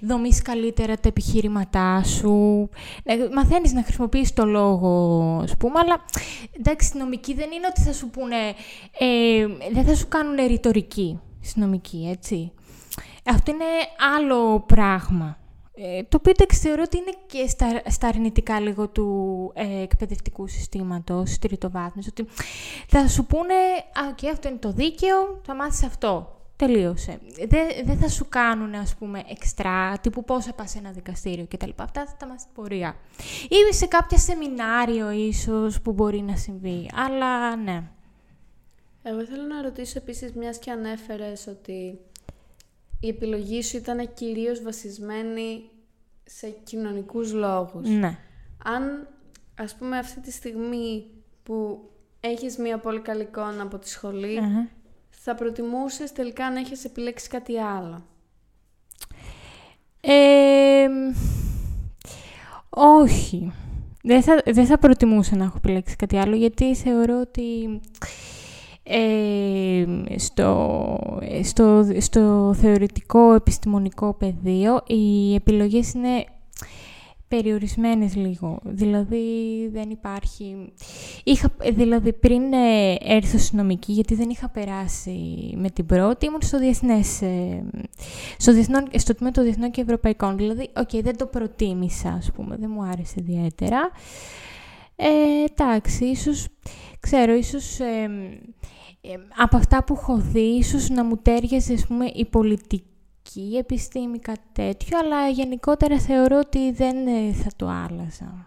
δομείς 0.00 0.42
καλύτερα 0.42 0.94
τα 0.94 1.08
επιχειρήματά 1.08 2.02
σου. 2.04 2.68
Ναι, 3.04 3.16
μαθαίνεις 3.34 3.72
να 3.72 3.82
χρησιμοποιείς 3.82 4.32
το 4.32 4.44
λόγο, 4.44 5.40
ας 5.42 5.56
πούμε, 5.56 5.78
αλλά 5.78 6.04
εντάξει, 6.58 6.88
στη 6.88 6.98
νομική 6.98 7.34
δεν 7.34 7.50
είναι 7.52 7.66
ότι 7.70 7.80
θα 7.80 7.92
σου 7.92 8.10
πούνε. 8.10 8.36
Ε, 8.98 9.46
δεν 9.72 9.84
θα 9.84 9.94
σου 9.94 10.08
κάνουν 10.08 10.46
ρητορική 10.46 11.20
στη 11.40 11.60
νομική, 11.60 12.08
έτσι. 12.12 12.52
Αυτό 13.24 13.50
είναι 13.50 13.64
άλλο 14.16 14.60
πράγμα. 14.60 15.38
Ε, 15.74 16.02
το 16.02 16.16
οποίο 16.20 16.46
θεωρώ 16.52 16.82
ότι 16.84 16.96
είναι 16.96 17.12
και 17.26 17.46
στα, 17.46 17.82
στα 17.86 18.08
αρνητικά 18.08 18.60
λίγο 18.60 18.88
του 18.88 19.52
ε, 19.54 19.82
εκπαιδευτικού 19.82 20.48
συστήματος, 20.48 21.38
τριτοβάθμιση, 21.38 22.08
ότι 22.08 22.26
θα 22.88 23.08
σου 23.08 23.26
πούνε 23.26 23.54
«Α, 23.92 24.14
okay, 24.14 24.26
αυτό 24.32 24.48
είναι 24.48 24.58
το 24.58 24.72
δίκαιο, 24.72 25.40
θα 25.44 25.54
μάθεις 25.54 25.84
αυτό». 25.84 26.34
Τελείωσε. 26.56 27.18
Δεν 27.84 27.98
θα 27.98 28.08
σου 28.08 28.28
κάνουν, 28.28 28.74
ας 28.74 28.94
πούμε, 28.94 29.22
εξτρά, 29.28 29.98
τύπου 29.98 30.24
πώς 30.24 30.44
θα 30.44 30.52
πας 30.52 30.70
σε 30.70 30.78
ένα 30.78 30.90
δικαστήριο 30.90 31.46
κτλ. 31.50 31.70
Αυτά 31.76 32.06
θα 32.06 32.16
τα 32.18 32.26
μάθεις 32.26 32.42
στην 32.42 32.54
πορεία. 32.54 32.96
Ή 33.48 33.74
σε 33.74 33.86
κάποια 33.86 34.18
σεμινάριο 34.18 35.10
ίσως 35.10 35.80
που 35.80 35.92
μπορεί 35.92 36.20
να 36.20 36.36
συμβεί. 36.36 36.90
Αλλά 36.94 37.56
ναι. 37.56 37.82
Εγώ 39.02 39.24
θέλω 39.24 39.42
να 39.42 39.62
ρωτήσω 39.62 39.98
επίσης, 39.98 40.32
μιας 40.32 40.58
και 40.58 40.70
ανέφερες 40.70 41.46
ότι 41.46 41.98
η 43.00 43.08
επιλογή 43.08 43.62
σου 43.62 43.76
ήταν 43.76 44.12
κυρίως 44.14 44.62
βασισμένη 44.62 45.62
σε 46.24 46.48
κοινωνικούς 46.64 47.32
λόγους. 47.32 47.88
Ναι. 47.88 48.18
Αν, 48.64 49.08
ας 49.54 49.74
πούμε, 49.74 49.98
αυτή 49.98 50.20
τη 50.20 50.30
στιγμή 50.30 51.04
που 51.42 51.88
έχεις 52.20 52.56
μία 52.56 52.78
πολύ 52.78 53.00
καλή 53.00 53.22
εικόνα 53.22 53.62
από 53.62 53.78
τη 53.78 53.88
σχολη 53.88 54.40
θα 55.10 55.34
προτιμούσες 55.34 56.12
τελικά 56.12 56.50
να 56.50 56.58
έχεις 56.58 56.84
επιλέξει 56.84 57.28
κάτι 57.28 57.58
άλλο; 57.58 58.02
όχι. 62.68 63.52
Δεν 64.02 64.22
θα, 64.22 64.42
δεν 64.44 64.66
θα 64.66 64.78
προτιμούσα 64.78 65.36
να 65.36 65.44
έχω 65.44 65.56
επιλέξει 65.56 65.96
κάτι 65.96 66.16
άλλο, 66.16 66.36
γιατί 66.36 66.74
θεωρώ 66.74 67.20
ότι 67.20 67.80
ε, 68.82 69.84
στο, 70.16 70.98
στο, 71.42 71.86
στο 71.98 72.54
θεωρητικό 72.60 73.32
επιστημονικό 73.32 74.14
πεδίο 74.14 74.80
οι 74.86 75.34
επιλογές 75.34 75.92
είναι 75.92 76.24
περιορισμένες 77.30 78.16
λίγο. 78.16 78.60
Δηλαδή 78.64 79.24
δεν 79.72 79.90
υπάρχει... 79.90 80.72
Είχα, 81.24 81.50
δηλαδή 81.72 82.12
πριν 82.12 82.52
ε, 82.52 82.94
έρθω 83.00 83.38
στην 83.38 83.58
νομική, 83.58 83.92
γιατί 83.92 84.14
δεν 84.14 84.30
είχα 84.30 84.48
περάσει 84.48 85.18
με 85.56 85.70
την 85.70 85.86
πρώτη, 85.86 86.26
ήμουν 86.26 86.42
στο 86.42 86.58
διεθνές, 86.58 87.22
ε, 87.22 87.64
στο, 88.36 88.52
διεθνό, 88.52 88.82
στο 88.96 89.14
τμήμα 89.14 89.32
των 89.32 89.44
διεθνών 89.44 89.70
και 89.70 89.80
ευρωπαϊκών. 89.80 90.36
Δηλαδή, 90.36 90.70
οκ, 90.76 90.90
δεν 91.02 91.16
το 91.16 91.26
προτίμησα, 91.26 92.08
ας 92.08 92.30
πούμε, 92.32 92.56
δεν 92.56 92.70
μου 92.74 92.82
άρεσε 92.82 93.14
ιδιαίτερα. 93.18 93.90
Ε, 94.96 95.08
εντάξει, 95.50 96.04
ίσως, 96.04 96.48
ξέρω, 97.00 97.34
ίσως 97.34 97.78
από 99.36 99.56
αυτά 99.56 99.84
που 99.84 99.94
έχω 99.94 100.16
δει, 100.16 100.56
ίσως 100.56 100.88
να 100.88 101.04
μου 101.04 101.16
τέριαζε, 101.16 101.72
ας 101.72 101.86
πούμε, 101.86 102.06
η 102.14 102.24
πολιτική 102.24 103.56
επιστήμη, 103.58 104.18
κάτι 104.18 104.48
τέτοιο, 104.52 104.98
αλλά 104.98 105.28
γενικότερα 105.28 105.98
θεωρώ 105.98 106.38
ότι 106.38 106.72
δεν 106.72 107.06
ε, 107.06 107.32
θα 107.32 107.50
το 107.56 107.68
άλλαζα. 107.68 108.44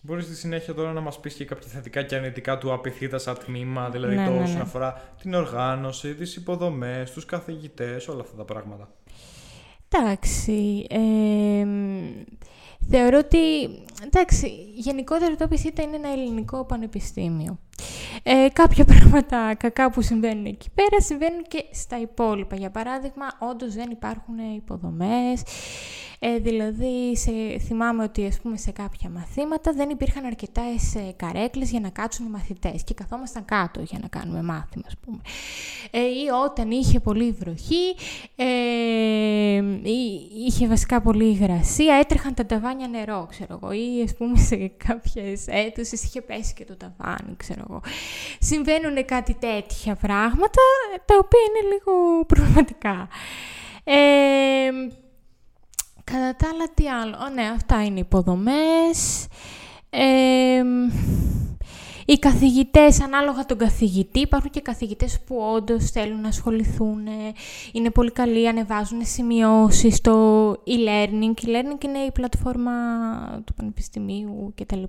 Μπορείς 0.00 0.24
στη 0.24 0.34
συνέχεια 0.34 0.74
τώρα 0.74 0.92
να 0.92 1.00
μας 1.00 1.20
πεις 1.20 1.34
και 1.34 1.44
κάποια 1.44 1.68
θετικά 1.68 2.02
και 2.02 2.14
αρνητικά 2.14 2.58
του 2.58 2.72
απειθήτα 2.72 3.18
σαν 3.18 3.38
τμήμα, 3.44 3.90
δηλαδή 3.90 4.14
ναι, 4.14 4.24
το 4.24 4.30
ναι, 4.30 4.42
όσον 4.42 4.54
ναι. 4.54 4.60
αφορά 4.60 5.14
την 5.20 5.34
οργάνωση, 5.34 6.14
τις 6.14 6.36
υποδομές, 6.36 7.10
τους 7.10 7.24
καθηγητές, 7.24 8.08
όλα 8.08 8.20
αυτά 8.20 8.36
τα 8.36 8.44
πράγματα. 8.44 8.88
Εντάξει, 9.88 10.86
ε, 10.90 11.66
θεωρώ 12.88 13.18
ότι, 13.18 13.38
εντάξει, 14.04 14.46
γενικότερα 14.74 15.36
το 15.36 15.48
PCT 15.50 15.78
είναι 15.82 15.96
ένα 15.96 16.08
ελληνικό 16.12 16.64
πανεπιστήμιο. 16.64 17.58
Ε, 18.22 18.48
κάποια 18.52 18.84
πράγματα 18.92 19.54
κακά 19.54 19.90
που 19.90 20.02
συμβαίνουν 20.02 20.44
εκεί 20.44 20.68
πέρα 20.74 21.00
συμβαίνουν 21.00 21.42
και 21.48 21.64
στα 21.72 22.00
υπόλοιπα. 22.00 22.56
Για 22.56 22.70
παράδειγμα, 22.70 23.26
όντως 23.38 23.74
δεν 23.74 23.90
υπάρχουν 23.90 24.38
υποδομές, 24.56 25.42
Ε, 26.18 26.38
δηλαδή, 26.38 27.16
σε, 27.16 27.58
θυμάμαι 27.58 28.02
ότι 28.02 28.26
ας 28.26 28.40
πούμε, 28.40 28.56
σε 28.56 28.70
κάποια 28.70 29.10
μαθήματα 29.10 29.72
δεν 29.72 29.90
υπήρχαν 29.90 30.24
αρκετές 30.24 30.94
ε, 30.94 31.12
καρέκλες 31.16 31.70
για 31.70 31.80
να 31.80 31.88
κάτσουν 31.88 32.26
οι 32.26 32.28
μαθητές 32.28 32.84
και 32.84 32.94
καθόμασταν 32.94 33.44
κάτω 33.44 33.80
για 33.80 33.98
να 34.02 34.08
κάνουμε 34.08 34.42
μάθημα, 34.42 34.84
ας 34.86 34.96
πούμε. 34.96 35.18
Ε, 35.90 35.98
ή 35.98 36.28
όταν 36.44 36.70
είχε 36.70 37.00
πολύ 37.00 37.30
βροχή, 37.32 37.94
ε, 38.36 39.62
είχε 40.46 40.68
βασικά 40.68 41.00
πολύ 41.00 41.24
υγρασία, 41.24 41.94
έτρεχαν 41.94 42.34
τα 42.34 42.46
ταβάνια 42.46 42.88
νερό, 42.88 43.26
ξέρω 43.30 43.60
εγώ, 43.62 43.72
ή 43.72 44.02
ας 44.04 44.14
πούμε 44.14 44.38
σε 44.38 44.56
κάποιες 44.86 45.46
έτουσες 45.46 46.02
είχε 46.02 46.20
πέσει 46.20 46.54
και 46.54 46.64
το 46.64 46.76
ταβάνι, 46.76 47.36
ξέρω 47.36 47.64
εγώ. 47.70 47.80
Συμβαίνουν 48.38 49.04
κάτι 49.04 49.34
τέτοια 49.34 49.94
πράγματα, 49.94 50.62
τα 51.04 51.14
οποία 51.18 51.40
είναι 51.48 51.74
λίγο 51.74 52.24
προβληματικά. 52.24 53.08
Ε, 53.84 54.70
κατά 56.04 56.36
τα 56.36 56.48
άλλα, 56.52 56.68
τι 56.74 56.88
άλλο. 56.88 57.16
ναι, 57.34 57.42
αυτά 57.42 57.84
είναι 57.84 58.00
υποδομές. 58.00 59.26
Ε, 59.90 60.62
οι 62.06 62.18
καθηγητές, 62.18 63.00
ανάλογα 63.00 63.46
τον 63.46 63.58
καθηγητή, 63.58 64.20
υπάρχουν 64.20 64.50
και 64.50 64.60
καθηγητές 64.60 65.20
που 65.26 65.36
όντως 65.54 65.90
θέλουν 65.90 66.20
να 66.20 66.28
ασχοληθούν, 66.28 66.98
είναι 67.72 67.90
πολύ 67.90 68.10
καλοί, 68.10 68.48
ανεβάζουν 68.48 69.04
σημειώσεις 69.04 69.96
στο 69.96 70.50
e-learning. 70.52 71.44
E-learning 71.44 71.84
είναι 71.84 71.98
η 71.98 72.12
πλατφόρμα 72.12 72.72
του 73.44 73.54
πανεπιστημίου 73.54 74.52
κτλ. 74.56 74.82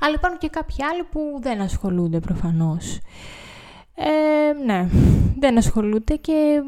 Αλλά 0.00 0.14
υπάρχουν 0.14 0.38
και 0.38 0.48
κάποιοι 0.48 0.76
άλλοι 0.92 1.04
που 1.10 1.20
δεν 1.40 1.60
ασχολούνται 1.60 2.20
προφανώς. 2.20 2.98
Ε, 3.94 4.64
ναι, 4.64 4.88
δεν 5.38 5.58
ασχολούνται 5.58 6.16
και 6.16 6.62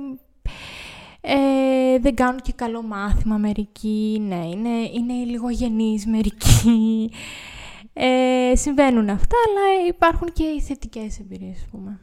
ε, 1.20 1.98
δεν 1.98 2.14
κάνουν 2.14 2.40
και 2.40 2.52
καλό 2.52 2.82
μάθημα 2.82 3.36
μερικοί, 3.36 4.22
ναι, 4.28 4.46
είναι, 4.46 4.68
είναι 4.68 5.24
λίγο 5.24 5.50
γενείς 5.50 6.06
μερικοί. 6.06 7.10
Ε, 8.00 8.52
συμβαίνουν 8.56 9.08
αυτά, 9.08 9.36
αλλά 9.46 9.86
υπάρχουν 9.88 10.32
και 10.32 10.44
οι 10.44 10.60
θετικές 10.60 11.18
εμπειρίες, 11.18 11.56
ας 11.56 11.68
πούμε. 11.70 12.00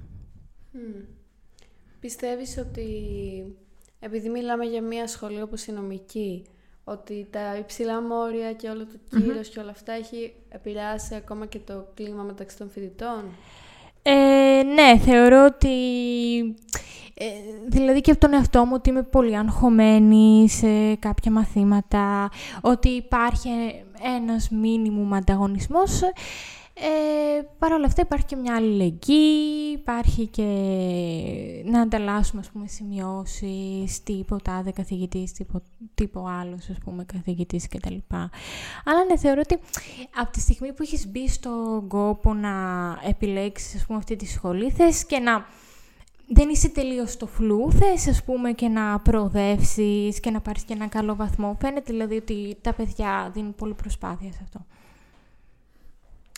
Πιστεύεις 2.00 2.58
ότι, 2.58 2.88
επειδή 4.00 4.30
μιλάμε 4.30 4.66
για 4.66 4.82
μια 4.82 5.08
σχολή 5.08 5.42
όπως 5.42 5.66
η 5.66 5.72
νομική, 5.72 6.46
ότι 6.84 7.28
τα 7.30 7.58
υψηλά 7.58 8.02
μόρια 8.02 8.54
και 8.54 8.70
όλο 8.70 8.86
το 8.86 9.20
κυρος 9.20 9.50
και 9.50 9.60
όλα 9.60 9.70
αυτά 9.70 9.94
έχει 9.94 10.34
επηρεάσει 10.50 11.16
ακόμα 11.16 11.46
και 11.46 11.60
το 11.60 11.88
κλίμα 11.94 12.24
μεταξύ 12.24 12.58
των 12.58 12.70
φοιτητών; 12.70 13.24
Ε, 14.08 14.64
ναι, 14.64 14.98
θεωρώ 14.98 15.46
ότι... 15.46 15.70
Ε, 17.18 17.26
δηλαδή 17.68 18.02
και 18.02 18.12
από 18.12 18.20
τον 18.20 18.34
εαυτό 18.34 18.66
μου 18.66 18.72
ότι 18.74 18.90
είμαι 18.90 19.04
πολύ 19.04 19.38
αγχωμένη 19.38 20.50
σε 20.50 20.96
κάποια 20.96 21.32
μαθήματα, 21.32 22.30
ότι 22.62 22.90
υπάρχει 22.90 23.50
ένας 24.18 24.50
μίνιμουμ 24.50 25.14
ανταγωνισμός. 25.14 26.02
Ε, 26.78 27.42
Παρ' 27.60 27.72
όλα 27.72 27.86
αυτά 27.86 28.02
υπάρχει 28.02 28.26
και 28.26 28.36
μια 28.36 28.56
αλληλεγγύη, 28.56 29.72
υπάρχει 29.74 30.28
και 30.28 30.44
να 31.66 31.82
ανταλλάσσουμε 31.82 32.42
ας 32.42 32.50
πούμε 32.50 32.68
σημειώσεις, 32.68 34.04
τίποτα 34.04 34.56
άδε 34.56 34.72
καθηγητής, 34.72 35.32
τίπο, 35.32 35.58
τύπο 35.96 36.28
άλλος 36.28 36.70
ας 36.70 36.78
πούμε 36.84 37.04
καθηγητής 37.04 37.68
κτλ. 37.68 37.96
Αλλά 38.86 39.06
ναι, 39.10 39.18
θεωρώ 39.18 39.42
ότι 39.44 39.60
από 40.16 40.32
τη 40.32 40.40
στιγμή 40.40 40.74
που 40.74 40.84
έχεις 40.84 41.08
μπει 41.08 41.28
στον 41.30 41.88
κόπο 41.88 42.34
να 42.34 42.52
επιλέξεις 43.08 43.76
ας 43.76 43.86
πούμε 43.86 43.98
αυτή 43.98 44.16
τη 44.16 44.26
σχολή, 44.26 44.72
θες 44.72 45.06
και 45.06 45.20
να 45.20 45.46
δεν 46.28 46.50
είσαι 46.50 46.70
τελείως 46.70 47.12
στο 47.12 47.28
φλού, 47.28 47.72
θες 47.72 48.08
ας 48.08 48.24
πούμε 48.24 48.52
και 48.52 48.68
να 48.68 49.00
προοδεύσεις 49.00 50.20
και 50.20 50.32
να 50.32 50.42
πάρεις 50.42 50.64
και 50.64 50.74
ένα 50.74 50.88
καλό 50.88 51.16
βαθμό. 51.16 51.58
Φαίνεται 51.62 51.92
δηλαδή 51.92 52.16
ότι 52.16 52.58
τα 52.62 52.74
παιδιά 52.74 53.32
δίνουν 53.34 53.56
πολύ 53.56 53.74
προσπάθεια 53.74 54.32
σε 54.32 54.40
αυτό. 54.44 54.66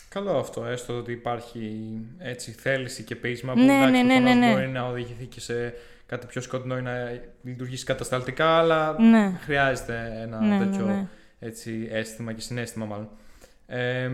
Καλό 0.08 0.38
αυτό, 0.38 0.64
έστω 0.64 0.96
ότι 0.96 1.12
υπάρχει 1.12 1.98
έτσι 2.18 2.50
θέληση 2.50 3.02
και 3.02 3.16
πείσμα 3.16 3.52
που 3.52 3.58
ναι, 3.58 3.86
ναι, 3.90 4.02
ναι, 4.02 4.18
ναι, 4.18 4.34
ναι, 4.34 4.52
μπορεί 4.52 4.68
να 4.68 4.86
οδηγηθεί 4.86 5.24
και 5.26 5.40
σε 5.40 5.74
κάτι 6.06 6.26
πιο 6.26 6.40
σκοτεινό 6.40 6.78
ή 6.78 6.82
να 6.82 7.20
λειτουργήσει 7.42 7.84
κατασταλτικά, 7.84 8.58
αλλά 8.58 9.00
ναι. 9.00 9.38
χρειάζεται 9.40 10.18
ένα 10.22 10.40
Ναι, 10.40 10.56
ναι, 10.56 10.64
τέτοιο 10.64 10.86
ναι. 10.86 11.06
Έτσι, 11.38 11.88
αίσθημα 11.90 12.32
και 12.32 12.40
συνέστημα 12.40 12.84
μάλλον. 12.84 13.08
Ε, 13.66 14.10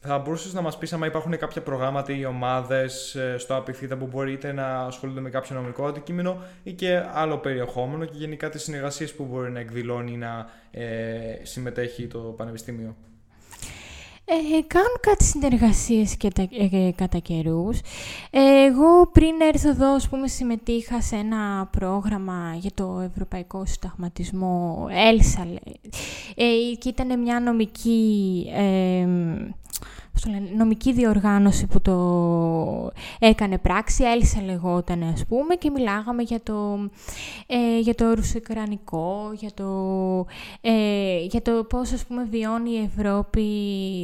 θα 0.00 0.18
μπορούσες 0.18 0.52
να 0.52 0.60
μας 0.60 0.78
πεις 0.78 0.92
αν 0.92 1.02
υπάρχουν 1.02 1.38
κάποια 1.38 1.62
προγράμματα 1.62 2.12
ή 2.12 2.24
ομάδες 2.24 3.16
στο 3.36 3.56
Απιθύτα 3.56 3.96
που 3.96 4.06
μπορείτε 4.06 4.52
να 4.52 4.78
ασχολούνται 4.78 5.20
με 5.20 5.30
κάποιο 5.30 5.56
νομικό 5.56 5.86
αντικείμενο 5.86 6.42
ή 6.62 6.72
και 6.72 7.02
άλλο 7.12 7.38
περιεχόμενο 7.38 8.04
και 8.04 8.16
γενικά 8.16 8.48
τις 8.48 8.62
συνεργασίες 8.62 9.12
που 9.14 9.24
μπορεί 9.24 9.50
να 9.50 9.60
εκδηλώνει 9.60 10.12
ή 10.12 10.16
να 10.16 10.50
ε, 10.70 10.84
συμμετέχει 11.42 12.06
το 12.06 12.18
Πανεπιστήμιο; 12.18 12.96
Ε, 14.34 14.62
κάνουν 14.66 14.96
κάτι 15.00 15.24
συνεργασίες 15.24 16.16
και 16.16 16.30
τα, 16.30 16.42
ε, 16.42 16.90
κατά 16.94 17.18
καιρούς. 17.18 17.80
Ε, 18.30 18.64
εγώ 18.64 19.06
πριν 19.12 19.40
έρθω 19.40 19.68
εδώ, 19.68 19.94
ας 19.94 20.08
πούμε, 20.08 20.28
συμμετείχα 20.28 21.00
σε 21.00 21.16
ένα 21.16 21.68
πρόγραμμα 21.70 22.54
για 22.58 22.70
το 22.74 23.00
Ευρωπαϊκό 23.12 23.66
Συνταγματισμό, 23.66 24.86
Έλσα, 24.90 25.44
λέει. 25.44 25.80
Ε, 26.34 26.74
και 26.78 26.88
ήταν 26.88 27.20
μια 27.20 27.40
νομική... 27.40 28.46
Ε, 30.12 30.18
πώς 30.18 30.22
το 30.22 30.30
λένε, 30.30 30.50
νομική 30.56 30.92
διοργάνωση 30.92 31.66
που 31.66 31.80
το 31.80 32.92
έκανε 33.18 33.58
πράξη, 33.58 34.04
Έλσα 34.04 34.42
λεγόταν 34.42 35.02
ας 35.02 35.26
πούμε 35.26 35.54
και 35.54 35.70
μιλάγαμε 35.70 36.22
για 36.22 36.40
το, 36.42 36.88
ε, 37.46 37.78
για 37.78 37.94
το 37.94 38.14
ρουσικρανικό, 38.14 39.30
για 39.34 39.50
το, 39.54 39.66
ε, 40.60 41.18
για 41.18 41.42
το 41.42 41.64
πώς 41.64 41.92
ας 41.92 42.04
πούμε 42.04 42.24
βιώνει 42.24 42.70
η 42.70 42.90
Ευρώπη 42.94 43.42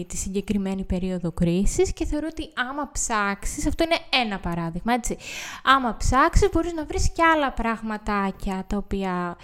τη 0.09 0.17
συγκεκριμένη 0.17 0.85
περίοδο 0.85 1.33
κρίσης 1.33 1.93
και 1.93 2.05
θεωρώ 2.05 2.27
ότι 2.31 2.49
άμα 2.55 2.91
ψάξεις, 2.93 3.67
αυτό 3.67 3.85
είναι 3.85 4.23
ένα 4.23 4.39
παράδειγμα 4.39 4.93
έτσι, 4.93 5.17
άμα 5.63 5.97
ψάξεις 5.97 6.49
μπορείς 6.53 6.73
να 6.73 6.85
βρεις 6.85 7.11
και 7.11 7.23
άλλα 7.23 7.53
πραγματάκια 7.53 8.65
τα 8.67 8.77
οποία 8.77 9.37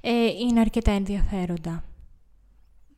ε, 0.00 0.10
είναι 0.40 0.60
αρκετά 0.60 0.90
ενδιαφέροντα. 0.90 1.84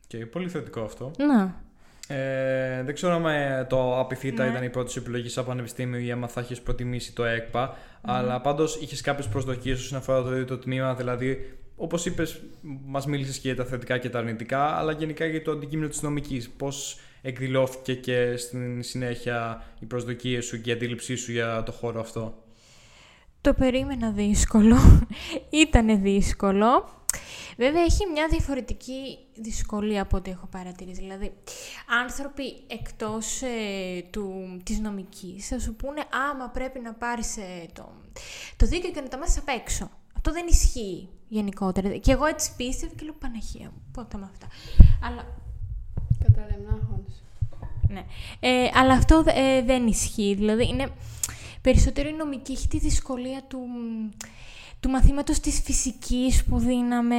Και 0.07 0.25
πολύ 0.25 0.49
θετικό 0.49 0.81
αυτό. 0.81 1.11
Να. 1.17 1.67
Ε, 2.11 2.83
δεν 2.83 2.93
ξέρω 2.93 3.13
αν 3.13 3.25
ε, 3.25 3.65
το 3.69 3.99
Απιθύτα 3.99 4.43
Ναι. 4.43 4.49
ήταν 4.49 4.63
η 4.63 4.69
πρώτη 4.69 4.91
σου 4.91 4.99
επιλογή 4.99 5.29
σαν 5.29 5.45
πανεπιστήμιο 5.45 5.99
ή 5.99 6.11
άμα 6.11 6.27
θα 6.27 6.39
έχει 6.39 6.61
προτιμήσει 6.61 7.13
το 7.13 7.25
ΕΚΠΑ. 7.25 7.77
Αλλά 8.01 8.41
πάντως 8.41 8.75
είχες 8.81 9.01
κάποιες 9.01 9.27
προσδοκίες 9.27 9.79
όσον 9.79 9.97
αφορά 9.97 10.23
το 10.23 10.31
ίδιο 10.31 10.45
το 10.45 10.57
τμήμα. 10.57 10.95
Δηλαδή, 10.95 11.57
όπως 11.75 12.05
είπες, 12.05 12.41
μας 12.85 13.05
μίλησες 13.05 13.37
και 13.37 13.47
για 13.47 13.63
τα 13.63 13.69
θετικά 13.69 13.97
και 13.97 14.09
τα 14.09 14.19
αρνητικά, 14.19 14.63
αλλά 14.65 14.91
γενικά 14.91 15.25
για 15.25 15.41
το 15.41 15.51
αντικείμενο 15.51 15.89
της 15.89 16.01
νομικής. 16.01 16.49
Πώς 16.49 16.99
εκδηλώθηκε 17.21 17.93
και 17.95 18.37
στην 18.37 18.83
συνέχεια 18.83 19.63
οι 19.79 19.85
προσδοκίες 19.85 20.45
σου 20.45 20.61
και 20.61 20.69
η 20.69 20.73
αντίληψή 20.73 21.15
σου 21.15 21.31
για 21.31 21.63
το 21.63 21.71
χώρο 21.71 21.99
αυτό; 21.99 22.43
Το 23.41 23.53
περίμενα 23.53 24.11
δύσκολο. 24.11 24.75
Ήτανε 25.63 25.95
δύσκολο. 25.95 26.89
Βέβαια, 27.59 27.81
έχει 27.83 28.05
μια 28.13 28.27
διαφορετική 28.29 29.17
δυσκολία 29.35 30.01
από 30.01 30.17
ό,τι 30.17 30.31
έχω 30.31 30.47
παρατηρήσει. 30.47 31.01
Δηλαδή, 31.01 31.33
άνθρωποι 32.03 32.43
εκτός 32.67 33.41
ε, 33.41 34.01
του, 34.09 34.57
της 34.63 34.79
νομικής 34.79 35.47
θα 35.47 35.59
σου 35.59 35.75
πούνε 35.75 36.03
«Άμα 36.31 36.49
πρέπει 36.49 36.79
να 36.79 36.93
πάρεις 36.93 37.37
ε, 37.37 37.65
το, 37.73 37.91
το 38.55 38.65
δίκαιο 38.65 38.91
και 38.91 39.01
να 39.01 39.07
τα 39.07 39.17
μάθεις 39.17 39.37
απ' 39.37 39.47
έξω». 39.47 39.89
Αυτό 40.15 40.31
δεν 40.31 40.47
ισχύει 40.47 41.09
γενικότερα. 41.27 41.97
Και 41.97 42.11
εγώ 42.11 42.25
έτσι 42.25 42.51
πίστευα 42.57 42.93
και 42.95 43.03
λέω 43.03 43.13
«Παναγία 43.19 43.65
μου, 43.73 43.81
πότε 43.91 44.17
με 44.17 44.29
αυτά». 44.31 44.47
Αλλά 45.03 45.25
Καταλεμνάχος. 46.23 47.23
ναι. 47.87 48.03
Ε, 48.39 48.69
αλλά 48.73 48.93
αυτό 48.93 49.23
ε, 49.27 49.61
δεν 49.61 49.87
ισχύει. 49.87 50.33
Δηλαδή, 50.35 50.67
είναι 50.67 50.89
περισσότερο 51.61 52.09
η 52.09 52.13
νομική. 52.13 52.51
Έχει 52.51 52.67
τη 52.67 52.77
δυσκολία 52.77 53.43
του, 53.47 53.59
του 54.79 54.89
μαθήματος 54.89 55.39
της 55.39 55.61
φυσικής 55.61 56.43
που 56.43 56.59
δίναμε 56.59 57.15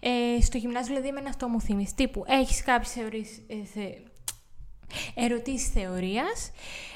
ε, 0.00 0.40
στο 0.40 0.58
γυμνάσιο. 0.58 0.88
Δηλαδή, 0.88 1.08
εμένα 1.08 1.28
αυτό 1.28 1.48
μου 1.48 1.60
θύμισε. 1.60 1.94
Τύπου, 1.96 2.24
έχεις 2.26 2.62
κάποιες 2.62 2.92
θεωρίες, 2.92 3.28
ε, 3.46 3.64
θε, 3.64 3.80
ερωτήσεις 5.14 5.68
θεωρίας 5.68 6.50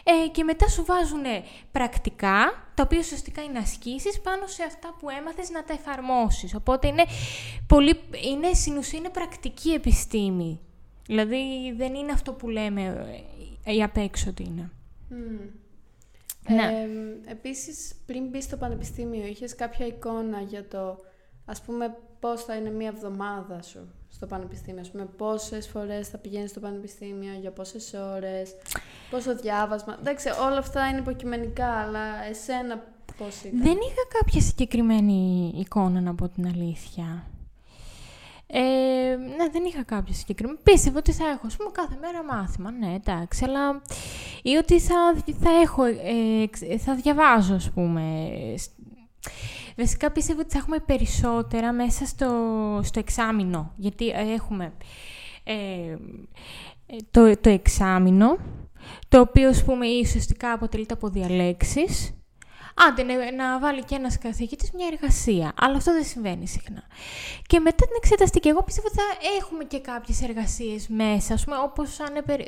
ε, 0.05 0.29
και 0.29 0.45
μετά 0.45 0.69
σου 0.69 0.85
βάζουν 0.85 1.25
πρακτικά, 1.73 2.69
τα 2.75 2.83
οποία 2.83 2.99
ουσιαστικά 2.99 3.43
είναι 3.43 3.59
ασκήσεις, 3.59 4.21
πάνω 4.21 4.47
σε 4.47 4.63
αυτά 4.63 4.97
που 4.99 5.11
έμαθες 5.11 5.51
να 5.51 5.65
τα 5.65 5.73
εφαρμόσεις. 5.73 6.55
Οπότε 6.55 6.87
είναι, 6.87 7.05
πολύ, 7.67 8.01
είναι 8.31 8.53
στην 8.53 8.77
ουσία 8.77 8.99
είναι 8.99 9.09
πρακτική 9.09 9.71
επιστήμη. 9.71 10.61
Δηλαδή 11.07 11.73
δεν 11.77 11.95
είναι 11.95 12.13
αυτό 12.13 12.33
που 12.33 12.49
λέμε 12.49 13.07
ε, 13.65 13.75
η 13.75 13.83
απ' 13.83 13.97
έξω 13.97 14.31
ότι 14.31 14.43
είναι. 14.43 14.71
Μμμ. 15.09 15.68
Ναι. 16.49 16.63
Ε, 16.63 17.31
επίσης, 17.31 17.95
πριν 18.07 18.29
μπεις 18.29 18.45
στο 18.45 18.57
πανεπιστήμιο, 18.57 19.27
είχες 19.27 19.55
κάποια 19.55 19.87
εικόνα 19.87 20.41
για 20.41 20.69
το, 20.69 20.99
ας 21.45 21.63
πούμε, 21.63 21.97
πώς 22.21 22.45
θα 22.45 22.55
είναι 22.55 22.71
μία 22.71 22.89
εβδομάδα 22.89 23.63
σου 23.63 23.93
στο 24.09 24.27
πανεπιστήμιο; 24.27 24.81
Ας 24.81 24.91
πούμε, 24.91 25.05
πόσες 25.05 25.69
φορές 25.69 26.09
θα 26.09 26.19
πηγαίνεις 26.19 26.51
στο 26.51 26.61
πανεπιστήμιο, 26.61 27.33
για 27.41 27.51
πόσες 27.51 27.95
ώρες, 28.15 28.55
πόσο 29.11 29.37
διάβασμα; 29.37 29.97
Εντάξει, 30.01 30.29
όλα 30.29 30.59
αυτά 30.59 30.89
είναι 30.89 30.99
υποκειμενικά, 30.99 31.67
αλλά 31.67 32.25
εσένα 32.29 32.85
πώς 33.19 33.43
ήταν; 33.43 33.63
Δεν 33.63 33.77
είχα 33.77 34.21
κάποια 34.21 34.41
συγκεκριμένη 34.41 35.53
εικόνα, 35.57 36.01
να 36.01 36.15
πω 36.15 36.29
την 36.29 36.47
αλήθεια. 36.47 37.27
Ε, 38.51 38.61
ναι, 39.37 39.49
δεν 39.53 39.65
είχα 39.65 39.83
κάποια 39.83 40.15
συγκεκριμένη. 40.15 40.59
Πίστευα 40.63 40.99
ότι 40.99 41.13
θα 41.13 41.29
έχω, 41.29 41.47
ας 41.47 41.57
πούμε, 41.57 41.71
κάθε 41.73 41.99
μέρα 42.01 42.25
μάθημα. 42.25 42.71
Ναι, 42.71 42.95
εντάξει, 42.95 43.45
αλλά... 43.45 43.83
Ή 44.43 44.57
ότι 44.57 44.81
θα, 44.81 44.95
θα 45.41 45.51
έχω, 45.63 45.85
ε, 45.85 46.79
θα 46.79 46.95
διαβάζω, 46.95 47.55
ας 47.55 47.71
πούμε. 47.71 48.31
Βασικά 49.77 50.11
πίστευα 50.13 50.41
ότι 50.41 50.51
θα 50.53 50.59
έχουμε 50.59 50.79
περισσότερα 50.79 51.73
μέσα 51.73 52.07
στο, 52.07 52.31
στο 52.83 52.99
εξάμεινο. 52.99 53.73
Γιατί 53.77 54.09
έχουμε 54.09 54.73
ε, 55.45 55.97
το, 57.11 57.37
το 57.41 57.51
εξάμεινο, 57.51 58.37
το 59.09 59.21
οποίο, 59.21 59.49
ας 59.49 59.65
πούμε, 59.65 59.87
ουσιαστικά 60.03 60.53
αποτελείται 60.53 60.95
από 60.95 61.09
διαλέξεις. 61.09 62.18
Άντε, 62.89 63.03
να, 63.03 63.33
να 63.33 63.59
βάλει 63.59 63.85
και 63.85 63.95
ένας 63.95 64.19
καθηγητής 64.19 64.71
μια 64.73 64.87
εργασία. 64.93 65.53
Αλλά 65.57 65.77
αυτό 65.77 65.93
δεν 65.93 66.05
συμβαίνει 66.05 66.47
συχνά. 66.47 66.83
Και 67.47 67.61
μετά 67.61 67.85
την 67.87 67.95
εξεταστική, 67.97 68.49
εγώ 68.49 68.63
πιστεύω 68.63 68.87
ότι 68.87 68.97
θα 68.97 69.37
έχουμε 69.41 69.65
και 69.65 69.81
κάποιες 69.81 70.23
εργασίες 70.23 70.89
μέσα, 70.89 71.35
ας 71.35 71.45
πούμε, 71.45 71.57
όπως, 71.57 71.99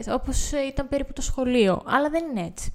όπως 0.08 0.52
ήταν 0.52 0.88
περίπου 0.88 1.12
το 1.12 1.22
σχολείο. 1.22 1.82
Αλλά 1.86 2.10
δεν 2.10 2.24
είναι 2.30 2.46
έτσι. 2.46 2.74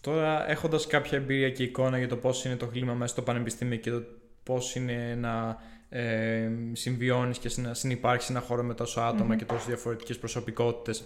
Τώρα, 0.00 0.50
έχοντας 0.50 0.86
κάποια 0.86 1.18
εμπειρία 1.18 1.50
και 1.50 1.62
εικόνα 1.62 1.98
για 1.98 2.08
το 2.08 2.16
πώς 2.16 2.44
είναι 2.44 2.56
το 2.56 2.66
κλίμα 2.66 2.94
μέσα 2.94 3.12
στο 3.12 3.22
πανεπιστήμιο 3.22 3.76
και 3.76 3.90
το 3.90 4.02
πώς 4.42 4.74
είναι 4.74 5.14
να 5.14 5.58
ε, 5.88 6.50
συμβιώνεις 6.72 7.38
και 7.38 7.50
να 7.56 7.74
συνεπάρχεις 7.74 8.26
σε 8.26 8.32
ένα 8.32 8.40
χώρο 8.40 8.62
με 8.62 8.74
τόσο 8.74 9.14
και 9.38 9.44
τόσες 9.44 9.66
διαφορετικές 9.66 10.18
προσωπικότητες, 10.18 11.04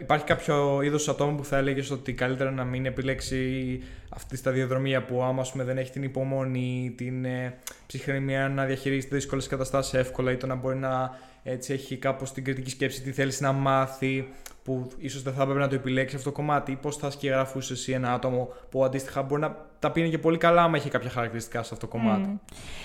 Υπάρχει 0.00 0.24
κάποιο 0.24 0.82
είδος 0.82 1.08
ατόμου 1.08 1.36
που 1.36 1.44
θα 1.44 1.56
έλεγες 1.56 1.90
ότι 1.90 2.12
καλύτερα 2.12 2.50
να 2.50 2.64
μην 2.64 2.86
επιλέξει 2.86 3.82
αυτή 4.08 4.28
τη 4.28 4.36
σταδιοδρομία 4.36 5.04
που 5.04 5.22
άμα 5.22 5.44
πούμε, 5.50 5.64
δεν 5.64 5.78
έχει 5.78 5.90
την 5.90 6.02
υπομονή, 6.02 6.94
την 6.96 7.24
ε, 7.24 7.58
ψυχραιμία 7.86 8.48
να 8.48 8.64
διαχειρίζεται 8.64 9.14
δύσκολες 9.14 9.46
καταστάσεις 9.46 9.94
εύκολα 9.94 10.32
ή 10.32 10.36
το 10.36 10.46
να 10.46 10.54
μπορεί 10.54 10.76
να 10.76 11.18
έτσι, 11.42 11.72
έχει 11.72 11.96
κάπως 11.96 12.32
την 12.32 12.44
κριτική 12.44 12.70
σκέψη, 12.70 13.02
τι 13.02 13.12
θέλει 13.12 13.32
να 13.38 13.52
μάθει, 13.52 14.28
που 14.62 14.88
ίσως 14.98 15.22
δεν 15.22 15.32
θα 15.32 15.42
έπρεπε 15.42 15.60
να 15.60 15.68
το 15.68 15.74
επιλέξει 15.74 16.16
αυτό 16.16 16.30
το 16.30 16.36
κομμάτι, 16.36 16.72
ή 16.72 16.76
πώς 16.76 16.96
θα 16.96 17.10
σκεγγραφούσε 17.10 17.72
εσύ 17.72 17.92
ένα 17.92 18.12
άτομο 18.12 18.48
που 18.70 18.84
αντίστοιχα 18.84 19.22
μπορεί 19.22 19.40
να 19.40 19.56
τα 19.78 19.90
πίνει 19.90 20.10
και 20.10 20.18
πολύ 20.18 20.38
καλά, 20.38 20.62
άμα 20.62 20.76
έχει 20.76 20.88
κάποια 20.88 21.10
χαρακτηριστικά 21.10 21.62
σε 21.62 21.74
αυτό 21.74 21.86
το 21.86 21.92
κομμάτι. 21.92 22.40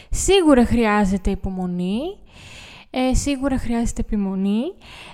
Σίγουρα 0.10 0.66
χρειάζεται 0.66 1.30
υπομονή. 1.30 2.00
Ε, 2.98 3.14
σίγουρα 3.14 3.58
χρειάζεται 3.58 4.02
επιμονή. 4.02 4.62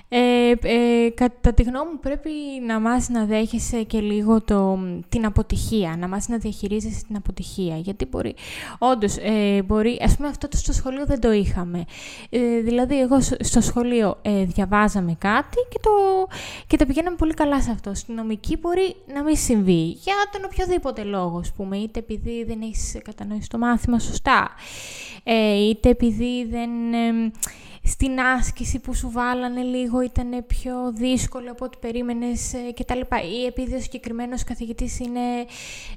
Ε, 0.08 0.50
ε, 0.62 1.10
κατά 1.14 1.54
τη 1.54 1.62
γνώμη 1.62 1.90
μου 1.92 1.98
πρέπει 2.00 2.30
να 2.66 2.80
μάθεις 2.80 3.08
να 3.08 3.24
δέχεσαι 3.24 3.82
και 3.82 4.00
λίγο 4.00 4.42
το, 4.42 4.78
την 5.08 5.24
αποτυχία, 5.24 5.96
να 5.98 6.08
μάθεις 6.08 6.28
να 6.28 6.36
διαχειρίζεσαι 6.36 7.04
την 7.06 7.16
αποτυχία. 7.16 7.76
Γιατί 7.76 8.06
μπορεί, 8.06 8.34
όντως, 8.78 9.16
ε, 9.16 9.62
μπορεί, 9.62 9.98
ας 10.04 10.16
πούμε 10.16 10.28
αυτό 10.28 10.48
το 10.48 10.56
στο 10.56 10.72
σχολείο 10.72 11.06
δεν 11.06 11.20
το 11.20 11.32
είχαμε. 11.32 11.84
Ε, 12.30 12.60
δηλαδή 12.60 13.00
εγώ 13.00 13.20
στο 13.20 13.60
σχολείο 13.60 14.18
ε, 14.22 14.44
διαβάζαμε 14.44 15.16
κάτι 15.18 15.56
και, 15.70 15.78
το, 15.82 15.90
και 16.66 16.76
τα 16.76 16.86
πηγαίναμε 16.86 17.16
πολύ 17.16 17.34
καλά 17.34 17.62
σε 17.62 17.70
αυτό. 17.70 17.94
Στην 17.94 18.14
νομική 18.14 18.56
μπορεί 18.60 18.96
να 19.14 19.22
μην 19.22 19.36
συμβεί, 19.36 19.82
για 19.82 20.14
τον 20.32 20.42
οποιοδήποτε 20.44 21.02
λόγο, 21.02 21.38
ας 21.38 21.52
πούμε, 21.52 21.76
είτε 21.76 21.98
επειδή 21.98 22.44
δεν 22.44 22.60
έχεις 22.62 22.98
κατανοήσει 23.04 23.48
το 23.48 23.58
μάθημα 23.58 23.98
σωστά, 23.98 24.50
είτε 25.70 25.88
επειδή 25.88 26.46
δεν 26.50 26.70
στην 27.84 28.20
άσκηση 28.20 28.78
που 28.78 28.94
σου 28.94 29.10
βάλανε 29.10 29.62
λίγο 29.62 30.00
ήταν 30.00 30.44
πιο 30.46 30.92
δύσκολο 30.92 31.50
από 31.50 31.64
ό,τι 31.64 31.78
περίμενες 31.80 32.54
ε, 32.54 32.72
κτλ. 32.72 33.00
Ή 33.40 33.44
επειδή 33.46 33.74
ο 33.74 33.80
συγκεκριμένος 33.80 34.44
καθηγητής 34.44 34.98
είναι 34.98 35.20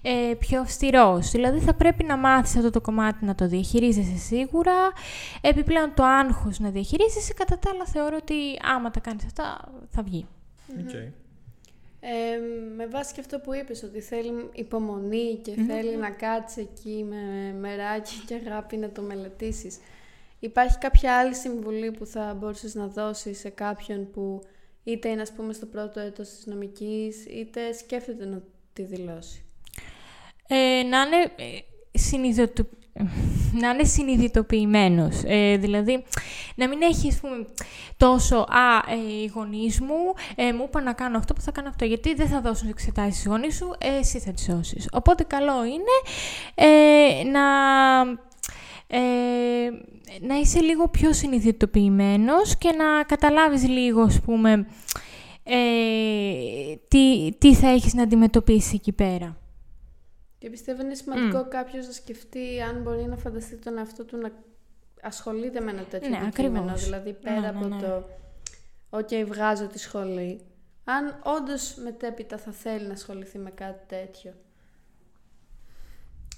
ε, 0.01 0.33
πιο 0.39 0.61
αυστηρός. 0.61 1.31
Δηλαδή 1.31 1.59
θα 1.59 1.73
πρέπει 1.73 2.03
να 2.03 2.17
μάθεις 2.17 2.55
αυτό 2.55 2.69
το 2.69 2.81
κομμάτι 2.81 3.25
να 3.25 3.35
το 3.35 3.47
διαχειρίζεσαι 3.47 4.17
σίγουρα. 4.17 4.73
Επιπλέον 5.41 5.93
το 5.93 6.03
άγχος 6.03 6.59
να 6.59 6.69
διαχειρίζεσαι. 6.69 7.33
Κατά 7.33 7.59
τα 7.59 7.69
άλλα 7.73 7.85
θεωρώ 7.85 8.17
ότι 8.21 8.35
άμα 8.75 8.91
τα 8.91 8.99
κάνεις 8.99 9.25
αυτά 9.25 9.71
θα 9.89 10.03
βγει. 10.03 10.25
Okay. 10.69 11.11
Ε, 11.99 12.37
με 12.75 12.87
βάση 12.87 13.13
και 13.13 13.19
αυτό 13.19 13.39
που 13.39 13.53
είπες, 13.53 13.83
ότι 13.83 14.01
θέλει 14.01 14.49
υπομονή 14.53 15.39
και 15.41 15.51
θέλει 15.67 15.97
να 15.97 16.09
κάτσεις 16.09 16.63
εκεί 16.63 17.05
με 17.09 17.53
μεράκι 17.59 18.23
και 18.25 18.41
αγάπη 18.45 18.77
να 18.77 18.89
το 18.89 19.01
μελετήσεις. 19.01 19.77
Υπάρχει 20.45 20.77
κάποια 20.77 21.17
άλλη 21.17 21.35
συμβουλή 21.35 21.91
που 21.91 22.05
θα 22.05 22.35
μπορούσες 22.39 22.75
να 22.75 22.87
δώσεις 22.87 23.39
σε 23.39 23.49
κάποιον 23.49 24.09
που 24.11 24.41
είτε 24.83 25.09
είναι 25.09 25.21
ας 25.21 25.31
πούμε 25.31 25.53
στο 25.53 25.65
πρώτο 25.65 25.99
έτος 25.99 26.29
της 26.29 26.45
νομικής, 26.45 27.25
είτε 27.25 27.73
σκέφτεται 27.73 28.25
να 28.25 28.41
τη 28.73 28.83
δηλώσει; 28.83 29.45
Ε, 30.47 30.55
να 30.83 31.01
είναι 31.01 31.31
ε, 31.35 31.59
να 33.59 33.69
είναι 33.69 33.83
συνειδητοποιημένος. 33.83 35.21
Ε, 35.25 35.57
δηλαδή, 35.57 36.03
να 36.55 36.67
μην 36.67 36.81
έχει, 36.81 37.07
ας 37.07 37.19
πούμε, 37.19 37.47
τόσο 37.97 38.35
«Α, 38.37 38.91
ε, 38.91 39.21
οι 39.23 39.31
γονείς 39.33 39.79
μου 39.79 40.13
ε, 40.35 40.53
μου 40.53 40.63
είπαν 40.67 40.83
να 40.83 40.93
κάνω 40.93 41.17
αυτό 41.17 41.33
που 41.33 41.41
θα 41.41 41.51
κάνω 41.51 41.69
αυτό». 41.69 41.85
Γιατί 41.85 42.13
δεν 42.13 42.27
θα 42.27 42.41
δώσουν 42.41 42.69
εξετάσεις 42.69 43.13
στις 43.13 43.27
γονείς 43.27 43.55
σου, 43.55 43.75
ε, 43.77 43.97
εσύ 43.97 44.19
θα 44.19 44.31
τις 44.31 44.43
σώσεις. 44.43 44.89
Οπότε, 44.91 45.23
καλό 45.23 45.65
είναι 45.65 45.95
ε, 46.55 47.23
να 47.23 47.41
ε, 48.87 49.69
να 50.21 50.35
είσαι 50.35 50.59
λίγο 50.59 50.87
πιο 50.87 51.13
συνειδητοποιημένος 51.13 52.57
και 52.57 52.71
να 52.71 53.03
καταλάβεις 53.03 53.67
λίγο, 53.67 54.01
ας 54.01 54.19
πούμε, 54.21 54.67
ε, 55.43 56.75
τι, 56.87 57.31
τι 57.37 57.55
θα 57.55 57.67
έχεις 57.67 57.93
να 57.93 58.03
αντιμετωπίσεις 58.03 58.73
εκεί 58.73 58.91
πέρα. 58.91 59.37
Και 60.37 60.49
πιστεύω 60.49 60.81
είναι 60.81 60.93
σημαντικό 60.93 61.39
mm. 61.39 61.49
κάποιος 61.49 61.85
να 61.87 61.91
σκεφτεί 61.91 62.61
αν 62.61 62.81
μπορεί 62.81 63.03
να 63.03 63.17
φανταστεί 63.17 63.55
τον 63.55 63.77
εαυτό 63.77 64.05
του 64.05 64.17
να 64.17 64.31
ασχολείται 65.01 65.61
με 65.61 65.71
ένα 65.71 65.83
τέτοιο 65.83 66.09
ναι, 66.09 66.17
αντικείμενο. 66.17 66.73
Δηλαδή 66.75 67.13
πέρα 67.13 67.39
ναι, 67.39 67.47
από 67.47 67.67
ναι, 67.67 67.81
το 67.81 68.03
«ΟΚ, 68.89 69.09
βγάζω 69.25 69.67
τη 69.67 69.79
σχολή». 69.79 70.41
Αν 70.83 71.19
όντως 71.23 71.75
μετέπειτα 71.83 72.37
θα 72.37 72.51
θέλει 72.51 72.87
να 72.87 72.93
ασχοληθεί 72.93 73.37
με 73.37 73.51
κάτι 73.51 73.85
τέτοιο. 73.87 74.33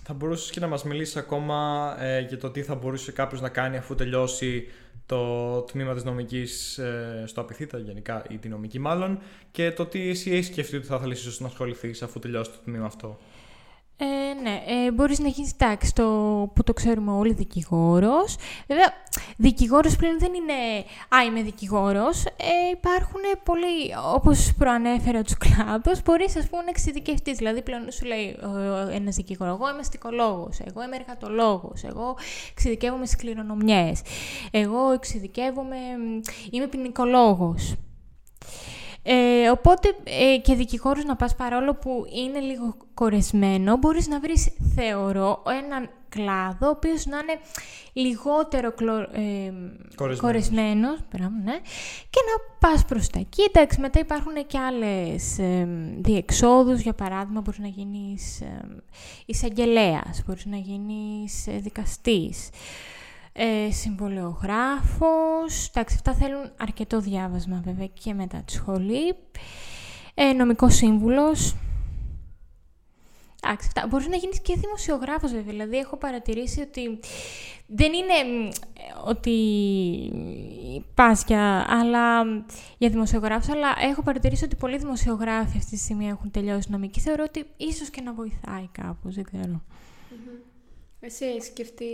Θα 0.09 0.15
μπορούσες 0.15 0.49
και 0.49 0.59
να 0.59 0.67
μας 0.67 0.83
μιλήσεις 0.83 1.15
ακόμα 1.15 1.95
ε, 1.99 2.19
για 2.19 2.37
το 2.37 2.49
τι 2.49 2.63
θα 2.63 2.75
μπορούσε 2.75 3.11
κάποιος 3.11 3.41
να 3.41 3.49
κάνει 3.49 3.77
αφού 3.77 3.95
τελειώσει 3.95 4.67
το 5.05 5.61
τμήμα 5.61 5.93
της 5.93 6.03
νομικής 6.03 6.77
ε, 6.77 7.23
στο 7.25 7.41
Απιθύτα 7.41 7.77
γενικά 7.77 8.25
ή 8.29 8.37
τη 8.37 8.47
νομική 8.47 8.79
μάλλον 8.79 9.19
και 9.51 9.71
το 9.71 9.85
τι 9.85 10.09
εσύ 10.09 10.31
έχεις 10.31 10.45
σκεφτεί 10.45 10.75
ότι 10.75 10.85
θα 10.85 10.95
ήθελες 10.95 11.39
να 11.39 11.47
ασχοληθείς 11.47 12.01
αφού 12.01 12.19
τελειώσει 12.19 12.51
το 12.51 12.57
τμήμα 12.63 12.85
αυτό. 12.85 13.19
Ε, 13.99 14.05
ναι, 14.41 14.63
ε, 14.67 14.91
μπορείς 14.91 15.19
να 15.19 15.27
γίνεις 15.27 15.55
τάξη 15.57 15.93
το, 15.93 16.03
που 16.55 16.63
το 16.63 16.73
ξέρουμε 16.73 17.11
όλοι 17.11 17.33
δικηγόρος. 17.33 18.35
Βέβαια, 18.67 18.93
δικηγόρος 19.37 19.95
πλέον 19.95 20.19
δεν 20.19 20.33
είναι 20.33 20.53
«Α, 21.15 21.23
είμαι 21.27 21.41
δικηγόρος». 21.41 22.25
Ε, 22.25 22.69
υπάρχουν 22.71 23.21
πολλοί, 23.43 23.93
όπως 24.13 24.53
προανέφερα 24.57 25.21
τους 25.21 25.37
κλάδους, 25.37 26.03
μπορείς 26.03 26.35
ας 26.35 26.47
πούμε 26.47 26.61
να 26.61 26.69
εξειδικευτείς. 26.69 27.37
Δηλαδή 27.37 27.61
πλέον 27.61 27.91
σου 27.91 28.05
λέει 28.05 28.37
ένας 28.91 29.15
δικηγόρος 29.15 29.55
«Εγώ 29.55 29.69
είμαι 29.69 29.79
αστικολόγος», 29.79 30.59
«Εγώ 30.59 30.83
είμαι 30.83 30.95
εργατολόγος», 30.95 31.83
«Εγώ 31.83 32.17
εξειδικεύομαι 32.51 33.05
στις 33.05 33.17
κληρονομιές», 33.17 34.01
«Εγώ 34.51 34.91
εξειδικεύομαι, 34.91 35.77
είμαι 36.51 36.67
ποινικολόγος». 36.67 37.75
Ε, 39.09 39.49
οπότε 39.49 39.95
ε, 40.03 40.37
και 40.37 40.55
δικηγόρος 40.55 41.05
να 41.05 41.15
πας 41.15 41.35
παρόλο 41.35 41.73
που 41.75 42.05
είναι 42.25 42.39
λίγο 42.39 42.75
κορεσμένο, 42.93 43.77
μπορείς 43.77 44.07
να 44.07 44.19
βρεις, 44.19 44.49
θεωρώ, 44.75 45.43
έναν 45.63 45.89
κλάδο 46.09 46.67
ο 46.67 46.69
οποίος 46.69 47.05
να 47.05 47.17
είναι 47.17 47.39
λιγότερο 47.93 48.71
κλο, 48.71 48.95
ε, 48.95 49.53
κορεσμένος, 50.17 50.99
ναι, 51.43 51.59
και 52.09 52.19
να 52.27 52.67
πας 52.69 52.85
προς 52.85 53.09
τα 53.09 53.19
εκεί. 53.19 53.41
Εντάξει, 53.41 53.79
μετά 53.79 53.99
υπάρχουν 53.99 54.33
και 54.47 54.57
άλλες 54.57 55.39
ε, 55.39 55.67
διεξόδους, 55.97 56.81
για 56.81 56.93
παράδειγμα 56.93 57.41
μπορείς 57.41 57.59
να 57.59 57.67
γίνεις 57.67 58.41
ε, 58.41 58.65
εισαγγελέας, 59.25 60.23
μπορείς 60.25 60.45
να 60.45 60.57
γίνεις 60.57 61.47
ε, 61.47 61.51
δικαστής 61.59 62.49
ε, 63.39 63.71
συμβολιογράφος. 63.71 65.67
Εντάξει, 65.69 65.95
αυτά 65.95 66.13
θέλουν 66.13 66.51
αρκετό 66.57 66.99
διάβασμα 66.99 67.61
βέβαια 67.65 67.87
και 67.87 68.13
μετά 68.13 68.41
τη 68.45 68.51
σχολή. 68.51 69.15
Ε, 70.13 70.33
νομικός 70.33 70.75
σύμβουλος. 70.75 71.55
Εντάξει, 73.43 73.67
αυτά. 73.67 73.87
Μπορείς 73.87 74.07
να 74.07 74.15
γίνεις 74.15 74.41
και 74.41 74.55
δημοσιογράφος 74.57 75.31
βέβαια. 75.31 75.51
Δηλαδή 75.51 75.77
έχω 75.77 75.97
παρατηρήσει 75.97 76.61
ότι 76.61 76.99
δεν 77.67 77.91
είναι 77.93 78.49
ότι 79.05 79.35
πας 80.93 81.23
για, 81.27 81.65
αλλά, 81.69 82.23
για 82.77 82.89
δημοσιογράφους, 82.89 83.49
αλλά 83.49 83.75
έχω 83.81 84.01
παρατηρήσει 84.01 84.43
ότι 84.43 84.55
πολλοί 84.55 84.77
δημοσιογράφοι 84.77 85.57
αυτή 85.57 85.71
τη 85.71 85.77
στιγμή 85.77 86.07
έχουν 86.07 86.31
τελειώσει 86.31 86.71
νομική. 86.71 86.99
Θεωρώ 86.99 87.23
ότι 87.27 87.45
ίσως 87.57 87.89
και 87.89 88.01
να 88.01 88.13
βοηθάει 88.13 88.67
κάπως, 88.71 89.15
δεν 89.15 89.23
ξερω 89.23 89.61
Εσύ 90.99 91.25
έχεις 91.25 91.45
σκεφτεί... 91.45 91.85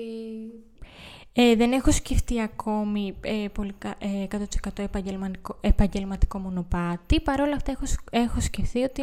Ε, 1.35 1.55
δεν 1.55 1.71
έχω 1.71 1.91
σκεφτεί 1.91 2.41
ακόμη 2.41 3.15
ε, 3.21 3.47
πολύ, 3.53 3.73
κα- 3.77 3.95
ε, 3.99 4.27
100% 4.31 4.83
επαγγελματικό, 4.83 5.57
επαγγελματικό 5.61 6.39
μονοπάτι. 6.39 7.21
Παρ' 7.21 7.41
όλα 7.41 7.55
αυτά 7.55 7.71
έχω, 7.71 7.85
σ- 7.85 7.99
έχω 8.11 8.39
σκεφτεί 8.41 8.83
ότι 8.83 9.01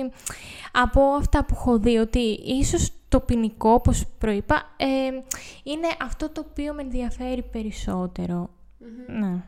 από 0.72 1.00
αυτά 1.02 1.44
που 1.44 1.54
έχω 1.54 1.78
δει 1.78 1.96
ότι 1.96 2.18
ίσως 2.44 2.90
το 3.08 3.20
ποινικό, 3.20 3.70
όπως 3.70 4.06
προείπα, 4.18 4.74
ε, 4.76 4.86
είναι 5.62 5.86
αυτό 6.00 6.28
το 6.30 6.44
οποίο 6.50 6.74
με 6.74 6.82
ενδιαφέρει 6.82 7.42
περισσότερο. 7.42 8.50
Ναι. 9.06 9.42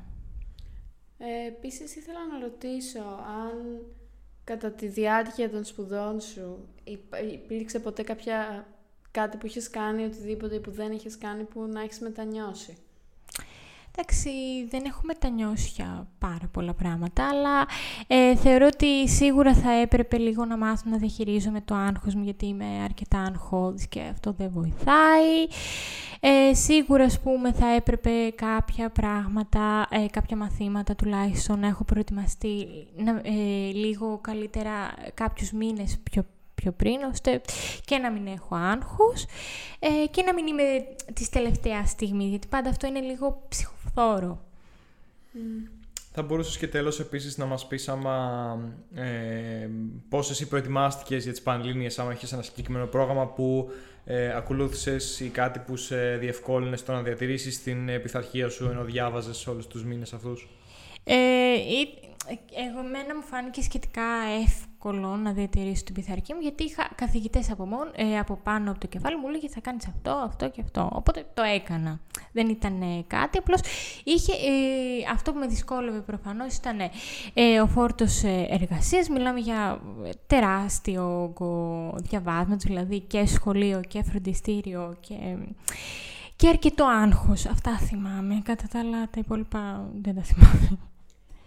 Ε, 1.19 1.47
επίσης 1.49 1.97
ήθελα 1.97 2.19
να 2.33 2.39
ρωτήσω 2.41 2.99
αν 3.43 3.81
κατά 4.45 4.71
τη 4.73 4.87
διάρκεια 4.87 5.51
των 5.51 5.65
σπουδών 5.65 6.21
σου 6.21 6.69
υπ- 6.85 7.33
υπήρξε 7.33 7.79
ποτέ 7.79 8.03
κάποια 8.03 8.67
κάτι 9.13 9.37
που 9.37 9.47
είχες 9.47 9.71
κάνει, 9.71 10.05
οτιδήποτε 10.05 10.59
που 10.59 10.71
δεν 10.71 10.93
είχες 10.93 11.19
κάνει 11.19 11.43
που 11.43 11.69
να 11.73 11.81
έχεις 11.81 12.01
μετανιώσει; 12.01 12.77
Εντάξει, 13.97 14.31
δεν 14.71 14.85
έχω 14.85 15.01
μετανιώσει 15.03 15.71
για 15.75 16.07
πάρα 16.19 16.49
πολλά 16.53 16.75
πράγματα, 16.75 17.29
αλλά 17.29 17.67
ε, 18.07 18.37
θεωρώ 18.37 18.67
ότι 18.67 19.09
σίγουρα 19.09 19.55
θα 19.55 19.73
έπρεπε 19.73 20.19
λίγο 20.19 20.45
να 20.45 20.57
μάθω 20.57 20.91
να 20.91 20.97
διαχειρίζομαι 20.97 21.61
το 21.61 21.75
άγχος 21.75 22.15
μου, 22.15 22.25
γιατί 22.25 22.47
είμαι 22.47 22.65
αρκετά 22.85 23.19
αγχώδης 23.19 23.87
και 23.87 24.01
αυτό 24.01 24.33
δεν 24.33 24.51
βοηθάει. 24.51 25.47
Ε, 26.21 26.55
σίγουρα, 26.55 27.05
ας 27.05 27.21
πούμε, 27.21 27.53
θα 27.53 27.67
έπρεπε 27.67 28.31
κάποια 28.35 28.91
πράγματα, 28.91 29.87
ε, 29.91 30.07
κάποια 30.07 30.37
μαθήματα 30.37 30.95
τουλάχιστον 30.95 31.61
να 31.61 31.67
έχω 31.67 31.85
προετοιμαστεί 31.85 32.67
να, 32.97 33.11
ε, 33.25 33.73
λίγο 33.73 34.19
καλύτερα 34.21 34.95
κάποιους 35.15 35.53
μήνες 35.53 35.99
πιο 36.03 36.27
πιο 36.63 36.73
πριν, 36.73 37.03
ώστε 37.13 37.41
και 37.85 37.99
να 37.99 38.11
μην 38.11 38.27
έχω 38.27 38.55
άγχος 38.55 39.27
ε, 39.79 40.07
και 40.11 40.23
να 40.23 40.35
μην 40.35 40.47
είμαι 40.47 40.63
της 41.13 41.29
τελευταίας 41.29 41.91
στιγμής, 41.91 42.29
γιατί 42.29 42.47
πάντα 42.47 42.71
αυτό 42.71 42.87
είναι 42.87 43.01
λίγο 43.01 43.43
ψυχοφθόρο. 43.49 44.45
Θα 46.15 46.23
μπορούσες 46.23 46.59
και 46.59 46.69
τέλος 46.69 47.01
επίσης 47.01 47.39
να 47.39 47.45
μας 47.45 47.67
πεις 47.67 47.89
άμα 47.89 48.59
ε, 48.95 49.69
πώς 50.09 50.31
εσύ 50.31 50.49
προετοιμάστηκες 50.49 51.23
για 51.23 51.33
τις 51.33 51.43
Πανελλήνιες, 51.43 51.99
άμα 51.99 52.11
έχεις 52.13 52.33
ένα 52.33 52.43
συγκεκριμένο 52.43 52.87
πρόγραμμα 52.87 53.27
που 53.27 53.71
ε, 54.05 54.37
ακολούθησες 54.37 55.21
ή 55.21 55.29
κάτι 55.29 55.59
που 55.59 55.77
σε 55.77 56.17
διευκόλυνε 56.17 56.77
στο 56.77 56.93
να 56.93 57.03
διατηρήσεις 57.03 57.63
την 57.63 57.89
ε, 57.89 57.99
πειθαρχία 57.99 58.49
σου 58.49 58.65
ενώ 58.65 58.85
διάβαζες 58.85 59.47
όλους 59.47 59.67
τους 59.67 59.85
μήνες 59.85 60.13
αυτούς; 60.13 60.49
Ε, 61.05 61.15
ή- 61.55 61.99
εγώ 62.67 62.79
εμένα 62.79 63.17
μου 63.17 63.23
φάνηκε 63.23 63.63
σχετικά 63.63 64.03
εύκολο 64.43 64.72
να 64.91 65.33
διατηρήσω 65.33 65.85
την 65.85 65.95
πειθαρχία 65.95 66.35
μου 66.35 66.41
γιατί 66.41 66.65
είχα 66.65 66.89
καθηγητές 66.95 67.51
από, 67.51 67.67
μόνο, 67.67 67.91
ε, 67.95 68.19
από 68.19 68.39
πάνω 68.43 68.71
από 68.71 68.81
το 68.81 68.87
κεφάλι 68.87 69.17
μου 69.17 69.29
λέγε 69.29 69.49
θα 69.49 69.61
κάνεις 69.61 69.87
αυτό, 69.87 70.11
αυτό 70.11 70.51
και 70.51 70.61
αυτό. 70.61 70.91
Οπότε 70.93 71.25
το 71.35 71.43
έκανα. 71.43 72.01
Δεν 72.33 72.49
ήταν 72.49 72.83
ε, 72.83 73.05
κάτι, 73.07 73.39
απλώς 73.39 73.61
είχε, 74.05 74.33
ε, 74.33 75.11
αυτό 75.13 75.33
που 75.33 75.39
με 75.39 75.47
δυσκόλευε 75.47 75.99
προφανώς 75.99 76.57
ήταν 76.57 76.79
ε, 77.35 77.61
ο 77.61 77.67
φόρτος 77.67 78.23
ε, 78.23 78.47
εργασίας. 78.51 79.09
Μιλάμε 79.09 79.39
για 79.39 79.81
ε, 80.05 80.11
τεράστιο 80.27 81.23
όγκο 81.23 81.95
διαβάσματος, 81.97 82.65
δηλαδή 82.65 83.01
και 83.01 83.27
σχολείο 83.27 83.81
και 83.89 84.03
φροντιστήριο 84.03 84.97
και... 85.01 85.15
Και 86.37 86.49
αρκετό 86.49 86.85
άγχος, 86.85 87.47
αυτά 87.47 87.79
θυμάμαι. 87.79 88.41
Κατά 88.45 88.65
τα 88.73 88.79
άλλα, 88.79 89.03
τα 89.11 89.19
υπόλοιπα 89.19 89.91
δεν 90.03 90.15
τα 90.15 90.23
θυμάμαι. 90.23 90.79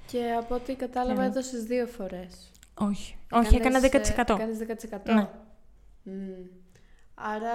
Και 0.08 0.19
από 0.39 0.56
ό,τι 0.56 0.76
κατάλαβα 0.76 1.21
Ναι. 1.21 1.28
έδωσες 1.28 1.63
δύο 1.63 1.86
φορές. 1.86 2.52
Όχι. 2.80 3.16
Όχι, 3.32 3.56
έκανα 3.56 3.80
10%. 3.80 3.88
Έκανες 4.18 4.58
10%. 4.58 5.14
Ναι. 5.14 5.28
Μμ. 6.04 6.14
Άρα 7.16 7.54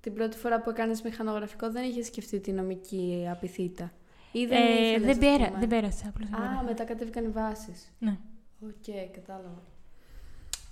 την 0.00 0.14
πρώτη 0.14 0.36
φορά 0.36 0.60
που 0.60 0.70
έκανες 0.70 1.02
μηχανογραφικό 1.02 1.70
δεν 1.70 1.84
είχες 1.90 2.06
σκεφτεί 2.06 2.40
τη 2.40 2.52
Νομική 2.52 3.26
ΑΠΘ. 3.30 3.92
Ή 4.32 4.46
δεν, 4.46 4.62
Ε, 4.62 4.70
ήθελες, 4.88 5.00
δεν, 5.00 5.10
ας 5.10 5.18
πέρα, 5.38 5.46
πούμε; 5.48 5.58
δεν 5.58 5.68
πέρασα, 5.68 6.04
απλώς 6.08 6.28
δεν 6.30 6.38
Α, 6.38 6.42
πέρασα. 6.42 6.62
μετά 6.62 6.84
κατέβηκαν 6.84 7.24
οι 7.24 7.28
βάσεις. 7.28 7.92
Ναι. 7.98 8.16
Οκ, 8.60 9.12
κατάλαβα. 9.14 9.62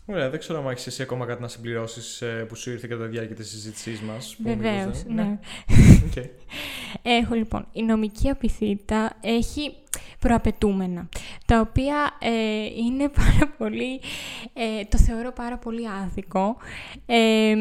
Ωραία, 0.07 0.31
δεν 0.31 0.39
ξέρω 0.39 0.59
αν 0.59 0.71
έχεις 0.71 0.87
εσύ 0.87 1.03
ακόμα 1.03 1.27
κάτι 1.27 1.43
να 1.43 1.49
συμπληρώσεις 1.49 2.23
ε, 2.23 2.45
που 2.49 2.55
σου 2.57 2.71
ήρθε 2.71 2.87
κατά 2.87 3.05
τη 3.05 3.11
διάρκεια 3.11 3.35
της 3.37 3.49
συζήτησής 3.51 4.01
μας. 4.01 4.37
που 4.37 4.49
μήπως 4.49 4.63
Βεβαίως, 4.63 5.03
δεν- 5.03 5.15
ναι. 5.15 5.39
Οκ. 6.07 6.25
Έχω 7.03 7.35
λοιπόν, 7.35 7.67
η 7.73 7.83
Νομική 7.83 8.29
ΑΠΘ 8.31 9.13
έχει 9.21 9.75
προαπαιτούμενα, 10.19 11.09
τα 11.47 11.61
οποία 11.61 12.17
ε, 12.19 12.65
είναι 12.65 13.09
πάρα 13.23 13.53
πολύ, 13.59 14.01
ε, 14.53 14.85
το 14.85 14.99
θεωρώ 14.99 15.33
πάρα 15.33 15.59
πολύ 15.59 15.89
άδικο, 16.05 16.57
ε, 17.07 17.55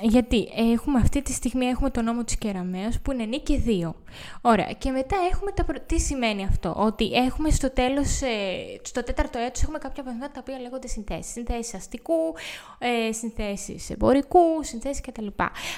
γιατί 0.00 0.48
έχουμε 0.74 0.98
αυτή 0.98 1.22
τη 1.22 1.32
στιγμή 1.32 1.66
έχουμε 1.66 1.90
το 1.90 2.02
νόμο 2.02 2.24
της 2.24 2.36
Κεραμέως 2.38 3.00
που 3.00 3.12
είναι 3.12 3.24
ν 3.24 3.38
και 3.38 3.56
δύο. 3.56 3.94
Ωραία, 4.40 4.72
και 4.78 4.90
μετά 4.90 5.16
έχουμε 5.32 5.50
τα, 5.50 5.64
προ- 5.64 5.86
τι 5.86 6.00
σημαίνει 6.00 6.44
αυτό, 6.44 6.74
ότι 6.76 7.12
έχουμε 7.12 7.50
στο 7.50 7.70
τέλος, 7.70 8.20
ε, 8.22 8.80
στο 8.82 9.02
τέταρτο 9.02 9.38
έτος 9.38 9.62
έχουμε 9.62 9.78
κάποια 9.78 10.02
μαθήματα 10.04 10.32
τα 10.32 10.40
οποία 10.40 10.58
λέγονται 10.58 10.86
συνθέσεις, 10.88 11.32
συνθέσεις 11.32 11.74
αστικού, 11.74 12.34
ε, 12.78 13.12
συνθέσεις 13.12 13.90
εμπορικού, 13.90 14.62
συνθέσεις 14.62 15.00
κτλ. 15.00 15.26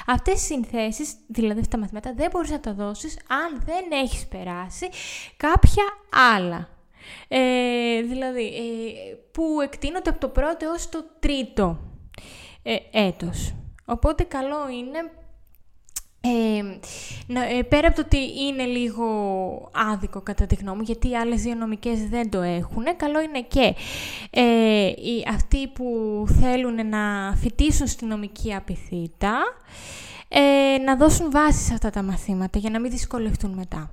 Αυτές 0.07 0.43
οι 0.43 0.45
συνθέσεις, 0.45 1.15
δηλαδή 1.27 1.61
αυτά 1.61 1.77
τα 1.77 1.79
μαθήματα, 1.79 2.13
δεν 2.17 2.29
μπορείς 2.33 2.51
να 2.51 2.61
τα 2.61 2.73
δώσεις 2.73 3.19
αν 3.29 3.63
δεν 3.65 4.01
έχεις 4.03 4.27
περάσει 4.27 4.89
κάποια 5.37 5.85
άλλα. 6.37 6.69
Ε, 7.29 8.03
δηλαδή, 8.03 8.47
ε, 8.47 9.15
που 9.33 9.61
εκτείνονται 9.63 10.11
από 10.11 10.21
το 10.21 10.29
πρώτο 10.29 10.67
έως 10.67 10.89
το 10.89 11.05
τρίτο 11.21 11.79
ε, 12.63 12.77
έτος. 12.91 13.55
Οπότε 13.85 14.23
καλό 14.23 14.69
είναι 14.69 15.11
ε, 16.21 16.63
να, 17.27 17.45
ε, 17.45 17.63
πέρα 17.63 17.87
από 17.87 17.97
το 17.97 18.03
ότι 18.05 18.19
είναι 18.41 18.65
λίγο 18.65 19.05
άδικο 19.93 20.21
κατά 20.21 20.47
τη 20.47 20.55
γνώμη 20.55 20.77
μου, 20.77 20.83
γιατί 20.83 21.09
οι 21.09 21.17
άλλες 21.17 21.43
δύο 21.43 21.55
νομικές 21.55 22.09
δεν 22.09 22.31
το 22.31 22.41
έχουν, 22.41 22.85
καλό 22.97 23.21
είναι 23.21 23.43
και 23.43 23.75
ε, 24.31 24.87
οι, 24.87 25.25
αυτοί 25.35 25.69
που 25.69 25.85
θέλουν 26.41 26.89
να 26.89 27.35
φοιτήσουν 27.37 27.87
στη 27.87 28.05
νομική 28.05 28.55
απειθήτα 28.55 29.39
ε, 30.29 30.79
να 30.79 30.97
δώσουν 30.97 31.31
βάση 31.31 31.65
σε 31.65 31.75
αυτά 31.75 31.91
τα 31.91 32.03
μαθήματα 32.03 32.59
για 32.59 32.71
να 32.71 32.81
μην 32.81 32.91
δυσκολευτούν 32.91 33.51
μετά. 33.51 33.91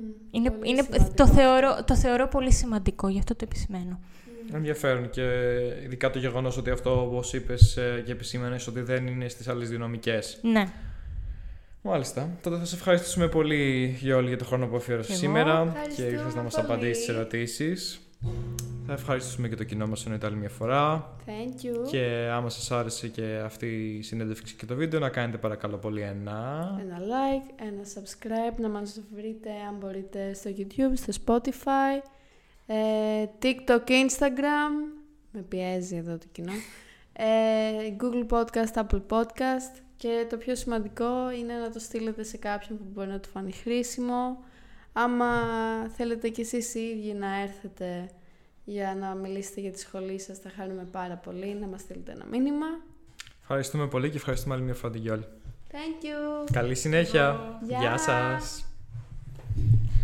Μμ, 0.00 0.10
Είναι, 0.30 0.50
πολύ 0.50 0.70
είναι, 0.70 0.82
σημαντικό 0.82 1.14
το, 1.16 1.22
αυτό. 1.22 1.34
θεωρώ, 1.34 1.84
το 1.84 1.96
θεωρώ 1.96 2.28
πολύ 2.28 2.52
σημαντικό, 2.52 3.08
γι' 3.08 3.18
αυτό 3.18 3.34
το 3.36 3.40
επισημαίνω. 3.44 4.00
Ενδιαφέρον 4.54 5.10
και 5.10 5.22
ειδικά 5.84 6.10
το 6.10 6.18
γεγονός 6.18 6.56
ότι 6.56 6.70
αυτό 6.70 7.02
όπως 7.02 7.32
είπες 7.32 7.76
ε, 7.76 8.02
και 8.06 8.12
επισήμανες 8.12 8.66
ότι 8.66 8.80
δεν 8.80 9.06
είναι 9.06 9.28
στις 9.28 9.48
άλλες 9.48 9.68
δυναμικές. 9.68 10.38
Ναι. 10.42 10.68
Μάλιστα. 11.82 12.30
Τότε 12.42 12.56
θα 12.56 12.64
σε 12.64 12.74
ευχαριστήσουμε 12.74 13.28
πολύ 13.28 13.96
για 14.00 14.16
όλη 14.16 14.28
για 14.28 14.38
το 14.38 14.44
χρόνο 14.44 14.66
που 14.66 14.76
αφιέρωσες 14.76 15.10
Εγώ 15.10 15.18
σήμερα 15.20 15.62
και 15.62 15.68
ευχαριστούμε 15.68 16.08
ήρθες 16.08 16.34
να 16.34 16.42
μας 16.42 16.54
πολύ. 16.54 16.66
απαντήσεις 16.66 17.04
τις 17.06 17.14
ερωτήσεις. 17.14 18.00
Θα 18.86 18.92
ευχαριστήσουμε 18.92 19.48
και 19.48 19.56
το 19.56 19.64
κοινό 19.64 19.86
μας 19.86 20.04
εννοείται 20.04 20.26
άλλη 20.26 20.36
μια 20.36 20.48
φορά. 20.48 21.14
Thank 21.26 21.64
you. 21.64 21.88
Και 21.90 22.28
άμα 22.32 22.48
σας 22.48 22.70
άρεσε 22.70 23.08
και 23.08 23.40
αυτή 23.44 23.96
η 23.98 24.02
συνέντευξη 24.02 24.54
και 24.54 24.66
το 24.66 24.74
βίντεο 24.74 25.00
να 25.00 25.08
κάνετε 25.08 25.38
παρακαλώ 25.38 25.76
πολύ 25.76 26.00
ένα... 26.00 26.68
Ένα 26.80 26.98
like, 26.98 27.64
ένα 27.66 27.82
subscribe, 27.94 28.60
να 28.60 28.68
μας 28.68 29.00
βρείτε 29.14 29.50
αν 29.68 29.76
μπορείτε 29.80 30.34
στο 30.34 30.50
YouTube, 30.56 30.92
στο 30.94 31.12
Spotify, 31.24 32.08
ε, 32.66 33.24
TikTok 33.42 33.80
και 33.84 34.06
Instagram. 34.08 35.00
Με 35.32 35.40
πιέζει 35.40 35.96
εδώ 35.96 36.18
το 36.18 36.26
κοινό. 36.32 36.52
Ε, 37.12 37.24
Google 38.00 38.38
Podcast, 38.38 38.84
Apple 38.84 39.02
Podcast. 39.08 39.80
Και 39.96 40.26
το 40.30 40.36
πιο 40.36 40.54
σημαντικό 40.54 41.30
είναι 41.30 41.54
να 41.54 41.70
το 41.70 41.78
στείλετε 41.78 42.22
σε 42.22 42.36
κάποιον 42.36 42.78
που 42.78 42.84
μπορεί 42.92 43.08
να 43.08 43.20
του 43.20 43.28
φανεί 43.28 43.52
χρήσιμο. 43.52 44.44
Άμα 44.92 45.26
θέλετε 45.96 46.28
κι 46.28 46.40
εσείς 46.40 46.74
οι 46.74 46.80
ίδιοι 46.80 47.14
να 47.14 47.40
έρθετε 47.40 48.10
για 48.64 48.96
να 49.00 49.14
μιλήσετε 49.14 49.60
για 49.60 49.70
τη 49.70 49.78
σχολή 49.78 50.20
σας, 50.20 50.38
θα 50.38 50.50
χάρουμε 50.56 50.84
πάρα 50.92 51.14
πολύ 51.14 51.54
να 51.60 51.66
μας 51.66 51.80
στείλετε 51.80 52.12
ένα 52.12 52.24
μήνυμα. 52.30 52.66
Ευχαριστούμε 53.40 53.86
πολύ 53.86 54.10
και 54.10 54.16
ευχαριστούμε 54.16 54.54
άλλη 54.54 54.64
μια 54.64 54.74
φορά 54.74 54.92
την 54.92 55.02
Γιώλη. 55.02 55.26
Thank 55.70 56.04
you! 56.04 56.48
Καλή 56.52 56.74
συνέχεια. 56.74 57.58
Γεια. 57.66 57.78
Γεια 57.78 57.98
σας. 57.98 58.64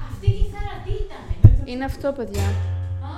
Αυτή 0.09 0.27
η 0.31 0.33
κιθάρα 0.33 0.83
τι 0.85 0.90
ήταν. 0.90 1.64
Είναι 1.64 1.85
αυτό, 1.85 2.12
παιδιά. 2.12 2.42
Α, 2.42 3.12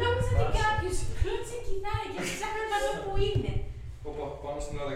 νόμιζα 0.00 0.30
ότι 0.42 0.58
κάποιος 0.58 0.98
κλώτσε 1.20 1.56
κιθάρα 1.66 2.06
και 2.12 2.20
ψάχνω 2.28 2.62
να 2.72 2.78
δω 2.84 2.92
που 3.04 3.12
είναι. 3.28 3.52
Πάμε 4.44 4.60
στην 4.60 4.78
ώρα 4.78 4.92